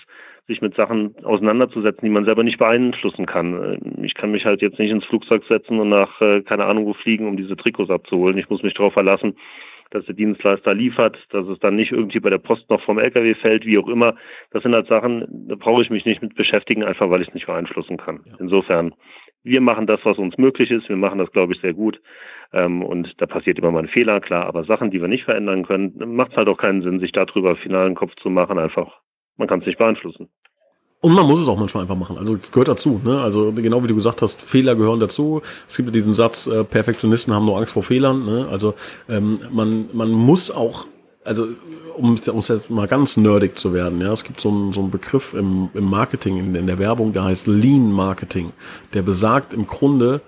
[0.51, 3.79] sich mit Sachen auseinanderzusetzen, die man selber nicht beeinflussen kann.
[3.81, 6.85] Äh, ich kann mich halt jetzt nicht ins Flugzeug setzen und nach äh, keine Ahnung
[6.85, 8.37] wo fliegen, um diese Trikots abzuholen.
[8.37, 9.35] Ich muss mich darauf verlassen,
[9.91, 13.35] dass der Dienstleister liefert, dass es dann nicht irgendwie bei der Post noch vom LKW
[13.35, 14.15] fällt, wie auch immer.
[14.51, 17.33] Das sind halt Sachen, da brauche ich mich nicht mit beschäftigen, einfach weil ich es
[17.33, 18.21] nicht beeinflussen kann.
[18.39, 18.93] Insofern,
[19.43, 20.87] wir machen das, was uns möglich ist.
[20.87, 22.01] Wir machen das, glaube ich, sehr gut.
[22.53, 24.45] Ähm, und da passiert immer mal ein Fehler, klar.
[24.45, 27.55] Aber Sachen, die wir nicht verändern können, macht es halt auch keinen Sinn, sich darüber
[27.57, 28.59] finalen Kopf zu machen.
[28.59, 29.01] Einfach,
[29.37, 30.29] man kann es nicht beeinflussen.
[31.03, 32.19] Und man muss es auch manchmal einfach machen.
[32.19, 33.01] Also es gehört dazu.
[33.03, 33.19] Ne?
[33.19, 35.41] Also genau wie du gesagt hast, Fehler gehören dazu.
[35.67, 38.23] Es gibt ja diesen Satz, äh, Perfektionisten haben nur Angst vor Fehlern.
[38.23, 38.47] Ne?
[38.51, 38.75] Also
[39.09, 40.85] ähm, man, man muss auch,
[41.23, 41.47] also
[41.97, 44.91] um, um jetzt mal ganz nerdig zu werden, ja, es gibt so einen, so einen
[44.91, 48.53] Begriff im, im Marketing, in, in der Werbung, der heißt Lean Marketing.
[48.93, 50.21] Der besagt im Grunde,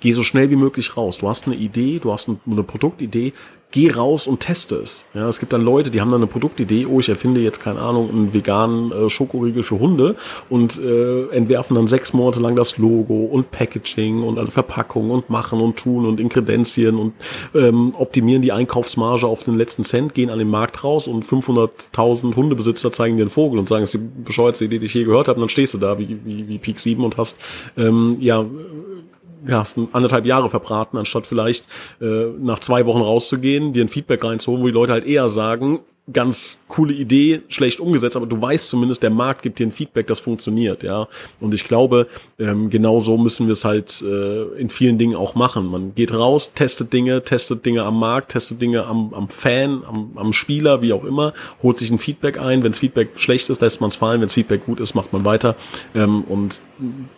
[0.00, 1.16] geh so schnell wie möglich raus.
[1.18, 3.32] Du hast eine Idee, du hast eine Produktidee,
[3.74, 5.04] geh raus und teste es.
[5.14, 7.80] Ja, es gibt dann Leute, die haben dann eine Produktidee, oh, ich erfinde jetzt, keine
[7.80, 10.14] Ahnung, einen veganen äh, Schokoriegel für Hunde
[10.48, 15.28] und äh, entwerfen dann sechs Monate lang das Logo und Packaging und alle Verpackungen und
[15.28, 17.14] machen und tun und Inkredenzien und
[17.52, 22.36] ähm, optimieren die Einkaufsmarge auf den letzten Cent, gehen an den Markt raus und 500.000
[22.36, 25.02] Hundebesitzer zeigen dir den Vogel und sagen, es ist die bescheuertste Idee, die ich je
[25.02, 27.36] gehört habe, und dann stehst du da wie, wie, wie Peak 7 und hast
[27.76, 28.44] ähm, ja
[29.46, 31.64] ja, hast anderthalb Jahre verbraten, anstatt vielleicht
[32.00, 35.80] äh, nach zwei Wochen rauszugehen, dir ein Feedback reinzuholen, wo die Leute halt eher sagen,
[36.12, 40.06] ganz coole Idee, schlecht umgesetzt, aber du weißt zumindest, der Markt gibt dir ein Feedback,
[40.06, 41.08] das funktioniert, ja.
[41.40, 45.34] Und ich glaube, ähm, genau so müssen wir es halt äh, in vielen Dingen auch
[45.34, 45.66] machen.
[45.66, 50.12] Man geht raus, testet Dinge, testet Dinge am Markt, testet Dinge am, am Fan, am,
[50.16, 51.32] am Spieler, wie auch immer,
[51.62, 52.62] holt sich ein Feedback ein.
[52.62, 54.20] Wenn Feedback schlecht ist, lässt man es fallen.
[54.20, 55.56] Wenn Feedback gut ist, macht man weiter.
[55.94, 56.60] Ähm, und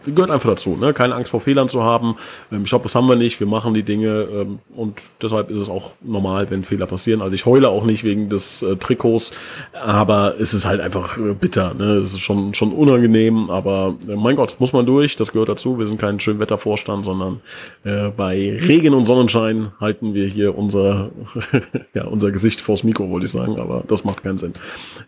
[0.04, 0.92] gehört einfach dazu, ne?
[0.92, 2.16] Keine Angst vor Fehlern zu haben.
[2.52, 3.40] Ähm, ich glaube, das haben wir nicht.
[3.40, 7.20] Wir machen die Dinge ähm, und deshalb ist es auch normal, wenn Fehler passieren.
[7.20, 9.36] Also ich heule auch nicht wegen des äh, Trikots,
[9.72, 11.74] aber es ist halt einfach äh, bitter.
[11.74, 11.96] Ne?
[11.96, 15.78] Es ist schon, schon unangenehm, aber äh, mein Gott, muss man durch, das gehört dazu.
[15.78, 17.40] Wir sind kein Schönwettervorstand, sondern
[17.84, 21.10] äh, bei Regen und Sonnenschein halten wir hier unser,
[21.94, 24.54] ja, unser Gesicht vors Mikro, wollte ich sagen, aber das macht keinen Sinn.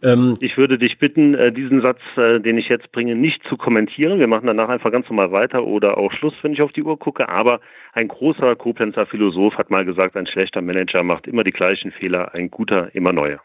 [0.02, 3.56] Ähm, ich würde dich bitten, äh, diesen Satz, äh, den ich jetzt bringe, nicht zu
[3.56, 4.18] kommentieren.
[4.18, 6.98] Wir machen danach einfach ganz normal weiter oder auch Schluss, wenn ich auf die Uhr
[6.98, 7.60] gucke, aber
[7.92, 12.34] ein großer Koblenzer Philosoph hat mal gesagt, ein schlechter Manager macht immer die gleichen Fehler,
[12.34, 13.40] ein guter immer neue.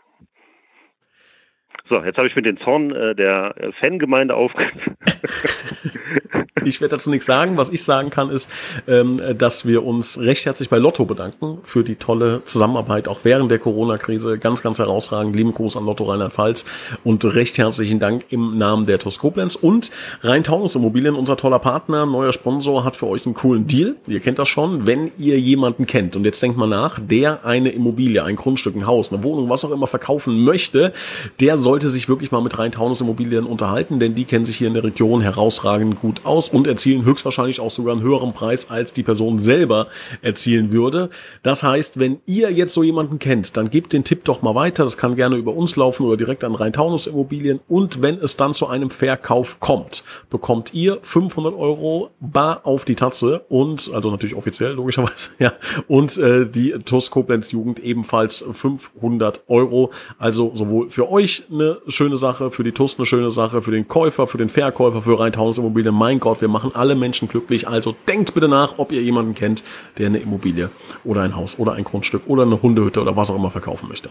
[1.94, 4.98] So, jetzt habe ich mir den Zorn äh, der äh, Fangemeinde aufgegeben.
[6.66, 7.56] ich werde dazu nichts sagen.
[7.56, 8.50] Was ich sagen kann, ist,
[8.88, 13.52] ähm, dass wir uns recht herzlich bei Lotto bedanken für die tolle Zusammenarbeit, auch während
[13.52, 14.40] der Corona-Krise.
[14.40, 15.36] Ganz, ganz herausragend.
[15.36, 16.66] Lieben Gruß an Lotto Rheinland-Pfalz
[17.04, 19.92] und recht herzlichen Dank im Namen der TUS Koblenz und
[20.24, 23.98] Rhein-Taunus Immobilien, unser toller Partner, neuer Sponsor, hat für euch einen coolen Deal.
[24.08, 24.88] Ihr kennt das schon.
[24.88, 28.88] Wenn ihr jemanden kennt und jetzt denkt mal nach, der eine Immobilie, ein Grundstück, ein
[28.88, 30.92] Haus, eine Wohnung, was auch immer verkaufen möchte,
[31.40, 34.70] der soll sollte sich wirklich mal mit Rhein-Taunus Immobilien unterhalten, denn die kennen sich hier
[34.70, 38.94] in der Region herausragend gut aus und erzielen höchstwahrscheinlich auch sogar einen höheren Preis, als
[38.94, 39.88] die Person selber
[40.22, 41.10] erzielen würde.
[41.42, 44.86] Das heißt, wenn ihr jetzt so jemanden kennt, dann gebt den Tipp doch mal weiter.
[44.86, 47.60] Das kann gerne über uns laufen oder direkt an Rhein-Taunus Immobilien.
[47.68, 52.96] Und wenn es dann zu einem Verkauf kommt, bekommt ihr 500 Euro bar auf die
[52.96, 55.52] Tatze und, also natürlich offiziell logischerweise, ja,
[55.90, 59.92] und äh, die TUS Koblenz Jugend ebenfalls 500 Euro.
[60.18, 63.72] Also sowohl für euch eine eine schöne Sache, für die TUS eine schöne Sache, für
[63.72, 65.96] den Käufer, für den Verkäufer, für Rheintaunus Immobilien.
[65.96, 67.68] Mein Gott, wir machen alle Menschen glücklich.
[67.68, 69.64] Also denkt bitte nach, ob ihr jemanden kennt,
[69.98, 70.70] der eine Immobilie
[71.04, 74.10] oder ein Haus oder ein Grundstück oder eine Hundehütte oder was auch immer verkaufen möchte.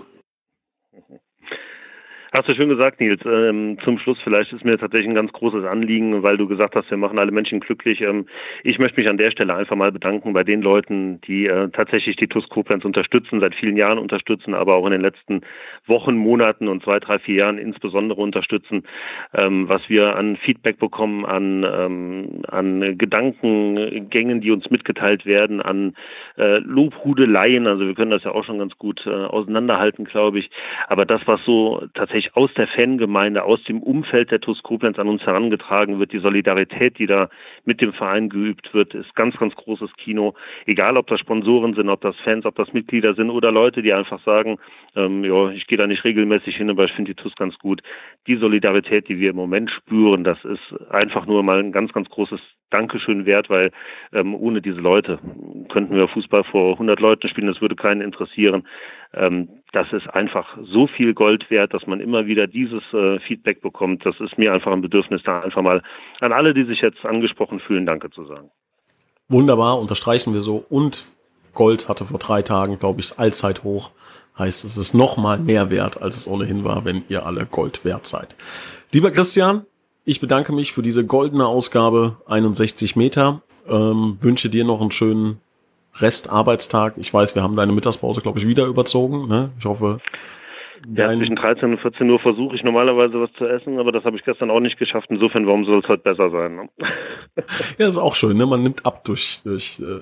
[2.34, 3.20] Hast du schön gesagt, Nils.
[3.26, 6.90] Ähm, zum Schluss vielleicht ist mir tatsächlich ein ganz großes Anliegen, weil du gesagt hast,
[6.90, 8.00] wir machen alle Menschen glücklich.
[8.00, 8.24] Ähm,
[8.64, 12.16] ich möchte mich an der Stelle einfach mal bedanken bei den Leuten, die äh, tatsächlich
[12.16, 15.42] die TUS Koblenz unterstützen, seit vielen Jahren unterstützen, aber auch in den letzten
[15.86, 18.84] Wochen, Monaten und zwei, drei, vier Jahren insbesondere unterstützen,
[19.34, 25.94] ähm, was wir an Feedback bekommen, an, ähm, an Gedankengängen, die uns mitgeteilt werden, an
[26.38, 27.66] äh, Lobhudeleien.
[27.66, 30.48] Also wir können das ja auch schon ganz gut äh, auseinanderhalten, glaube ich.
[30.88, 34.98] Aber das, was so tatsächlich wirklich aus der Fangemeinde, aus dem Umfeld der TuS Koblenz
[34.98, 36.12] an uns herangetragen wird.
[36.12, 37.28] Die Solidarität, die da
[37.64, 40.34] mit dem Verein geübt wird, ist ganz, ganz großes Kino.
[40.66, 43.92] Egal, ob das Sponsoren sind, ob das Fans, ob das Mitglieder sind oder Leute, die
[43.92, 44.58] einfach sagen,
[44.96, 47.82] ähm, ja, ich gehe da nicht regelmäßig hin, aber ich finde die TuS ganz gut.
[48.26, 52.08] Die Solidarität, die wir im Moment spüren, das ist einfach nur mal ein ganz, ganz
[52.08, 52.40] großes
[52.72, 53.70] Dankeschön wert, weil
[54.12, 55.18] ähm, ohne diese Leute
[55.70, 58.66] könnten wir Fußball vor 100 Leuten spielen, das würde keinen interessieren.
[59.14, 63.60] Ähm, das ist einfach so viel Gold wert, dass man immer wieder dieses äh, Feedback
[63.60, 64.04] bekommt.
[64.06, 65.82] Das ist mir einfach ein Bedürfnis, da einfach mal
[66.20, 68.50] an alle, die sich jetzt angesprochen fühlen, Danke zu sagen.
[69.28, 70.64] Wunderbar, unterstreichen wir so.
[70.68, 71.06] Und
[71.54, 73.90] Gold hatte vor drei Tagen, glaube ich, Allzeit hoch.
[74.38, 77.84] Heißt, es ist noch mal mehr wert, als es ohnehin war, wenn ihr alle Gold
[77.84, 78.34] wert seid.
[78.90, 79.66] Lieber Christian,
[80.04, 83.42] ich bedanke mich für diese goldene Ausgabe 61 Meter.
[83.68, 85.40] Ähm, wünsche dir noch einen schönen
[85.96, 86.94] Restarbeitstag.
[86.96, 89.28] Ich weiß, wir haben deine Mittagspause, glaube ich, wieder überzogen.
[89.28, 89.50] Ne?
[89.58, 90.00] Ich hoffe.
[90.96, 94.16] Ja, zwischen 13 und 14 Uhr versuche ich normalerweise was zu essen, aber das habe
[94.16, 95.06] ich gestern auch nicht geschafft.
[95.10, 96.56] Insofern, warum soll es heute besser sein?
[96.56, 96.68] Ne?
[97.78, 98.36] ja, ist auch schön.
[98.36, 98.46] Ne?
[98.46, 100.00] Man nimmt ab durch, durch äh,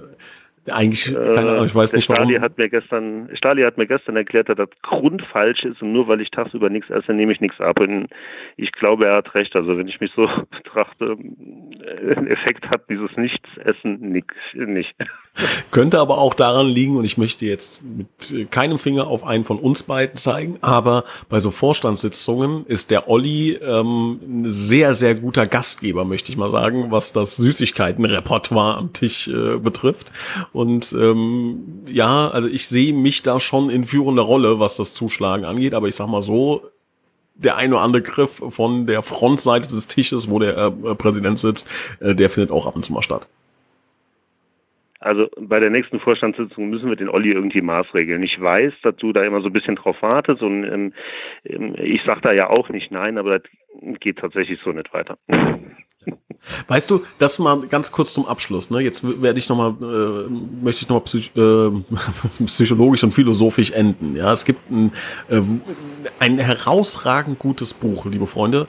[0.68, 2.42] Eigentlich, keine Ahnung, ich weiß nicht Stali warum.
[2.42, 6.20] Hat mir gestern, Stali hat mir gestern erklärt, dass das grundfalsch ist und nur weil
[6.20, 7.80] ich tagsüber nichts esse, nehme ich nichts ab.
[7.80, 8.08] Und
[8.56, 9.56] ich glaube, er hat recht.
[9.56, 11.16] Also wenn ich mich so betrachte,
[12.16, 14.94] ein Effekt hat dieses Nichtsessen nix, nicht.
[15.70, 19.58] Könnte aber auch daran liegen, und ich möchte jetzt mit keinem Finger auf einen von
[19.58, 25.46] uns beiden zeigen, aber bei so Vorstandssitzungen ist der Olli ähm, ein sehr, sehr guter
[25.46, 30.12] Gastgeber, möchte ich mal sagen, was das Süßigkeitenrepertoire am Tisch äh, betrifft.
[30.52, 35.44] Und ähm, ja, also ich sehe mich da schon in führender Rolle, was das Zuschlagen
[35.44, 36.69] angeht, aber ich sag mal so,
[37.42, 41.66] der ein oder andere Griff von der Frontseite des Tisches, wo der äh, Präsident sitzt,
[42.00, 43.26] äh, der findet auch ab und zu mal statt.
[45.00, 48.22] Also bei der nächsten Vorstandssitzung müssen wir den Olli irgendwie maßregeln.
[48.22, 50.92] Ich weiß, dass du da immer so ein bisschen drauf wartest und ähm,
[51.44, 53.50] ähm ich sag da ja auch nicht nein, aber das
[54.00, 55.16] geht tatsächlich so nicht weiter.
[56.68, 58.70] Weißt du, das mal ganz kurz zum Abschluss.
[58.70, 58.80] Ne?
[58.80, 60.30] Jetzt werde ich noch mal, äh,
[60.64, 61.70] möchte ich noch mal psych äh,
[62.46, 64.16] psychologisch und philosophisch enden.
[64.16, 64.92] Ja, es gibt ein,
[65.28, 65.40] äh,
[66.18, 68.68] ein herausragend gutes Buch, liebe Freunde.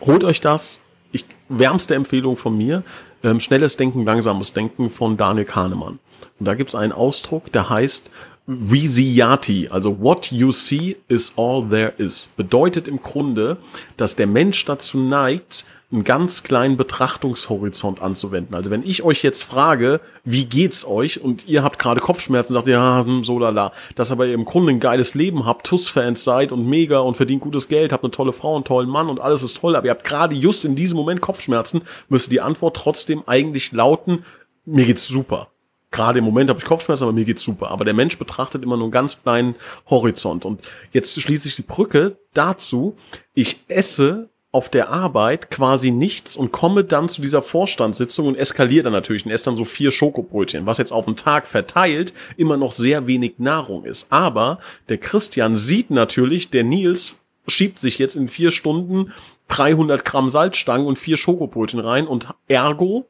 [0.00, 0.82] Holt euch das.
[1.10, 2.84] Ich wärmste Empfehlung von mir.
[3.22, 5.98] Ähm, Schnelles Denken, langsames Denken von Daniel Kahnemann.
[6.38, 8.10] Und da gibt es einen Ausdruck, der heißt
[8.46, 13.58] Visiati, also what you see is all there is, bedeutet im Grunde,
[13.98, 18.54] dass der Mensch dazu neigt, einen ganz kleinen Betrachtungshorizont anzuwenden.
[18.54, 22.68] Also wenn ich euch jetzt frage, wie geht's euch und ihr habt gerade Kopfschmerzen, sagt
[22.68, 26.22] ihr, ja, hm, so lala, dass aber ihr im Grunde ein geiles Leben habt, TUS-Fans
[26.22, 29.18] seid und mega und verdient gutes Geld, habt eine tolle Frau, einen tollen Mann und
[29.18, 31.80] alles ist toll, aber ihr habt gerade just in diesem Moment Kopfschmerzen,
[32.10, 34.26] müsste die Antwort trotzdem eigentlich lauten,
[34.66, 35.48] mir geht's super.
[35.90, 37.70] Gerade im Moment habe ich Kopfschmerzen, aber mir geht's super.
[37.70, 39.54] Aber der Mensch betrachtet immer nur einen ganz kleinen
[39.88, 40.44] Horizont.
[40.44, 40.60] Und
[40.92, 42.94] jetzt schließe ich die Brücke dazu.
[43.32, 48.84] Ich esse auf der Arbeit quasi nichts und komme dann zu dieser Vorstandssitzung und eskaliere
[48.84, 52.56] dann natürlich und esse dann so vier Schokobrötchen, was jetzt auf den Tag verteilt immer
[52.56, 54.06] noch sehr wenig Nahrung ist.
[54.10, 59.12] Aber der Christian sieht natürlich, der Nils schiebt sich jetzt in vier Stunden
[59.48, 63.06] 300 Gramm Salzstangen und vier Schokobrötchen rein und ergo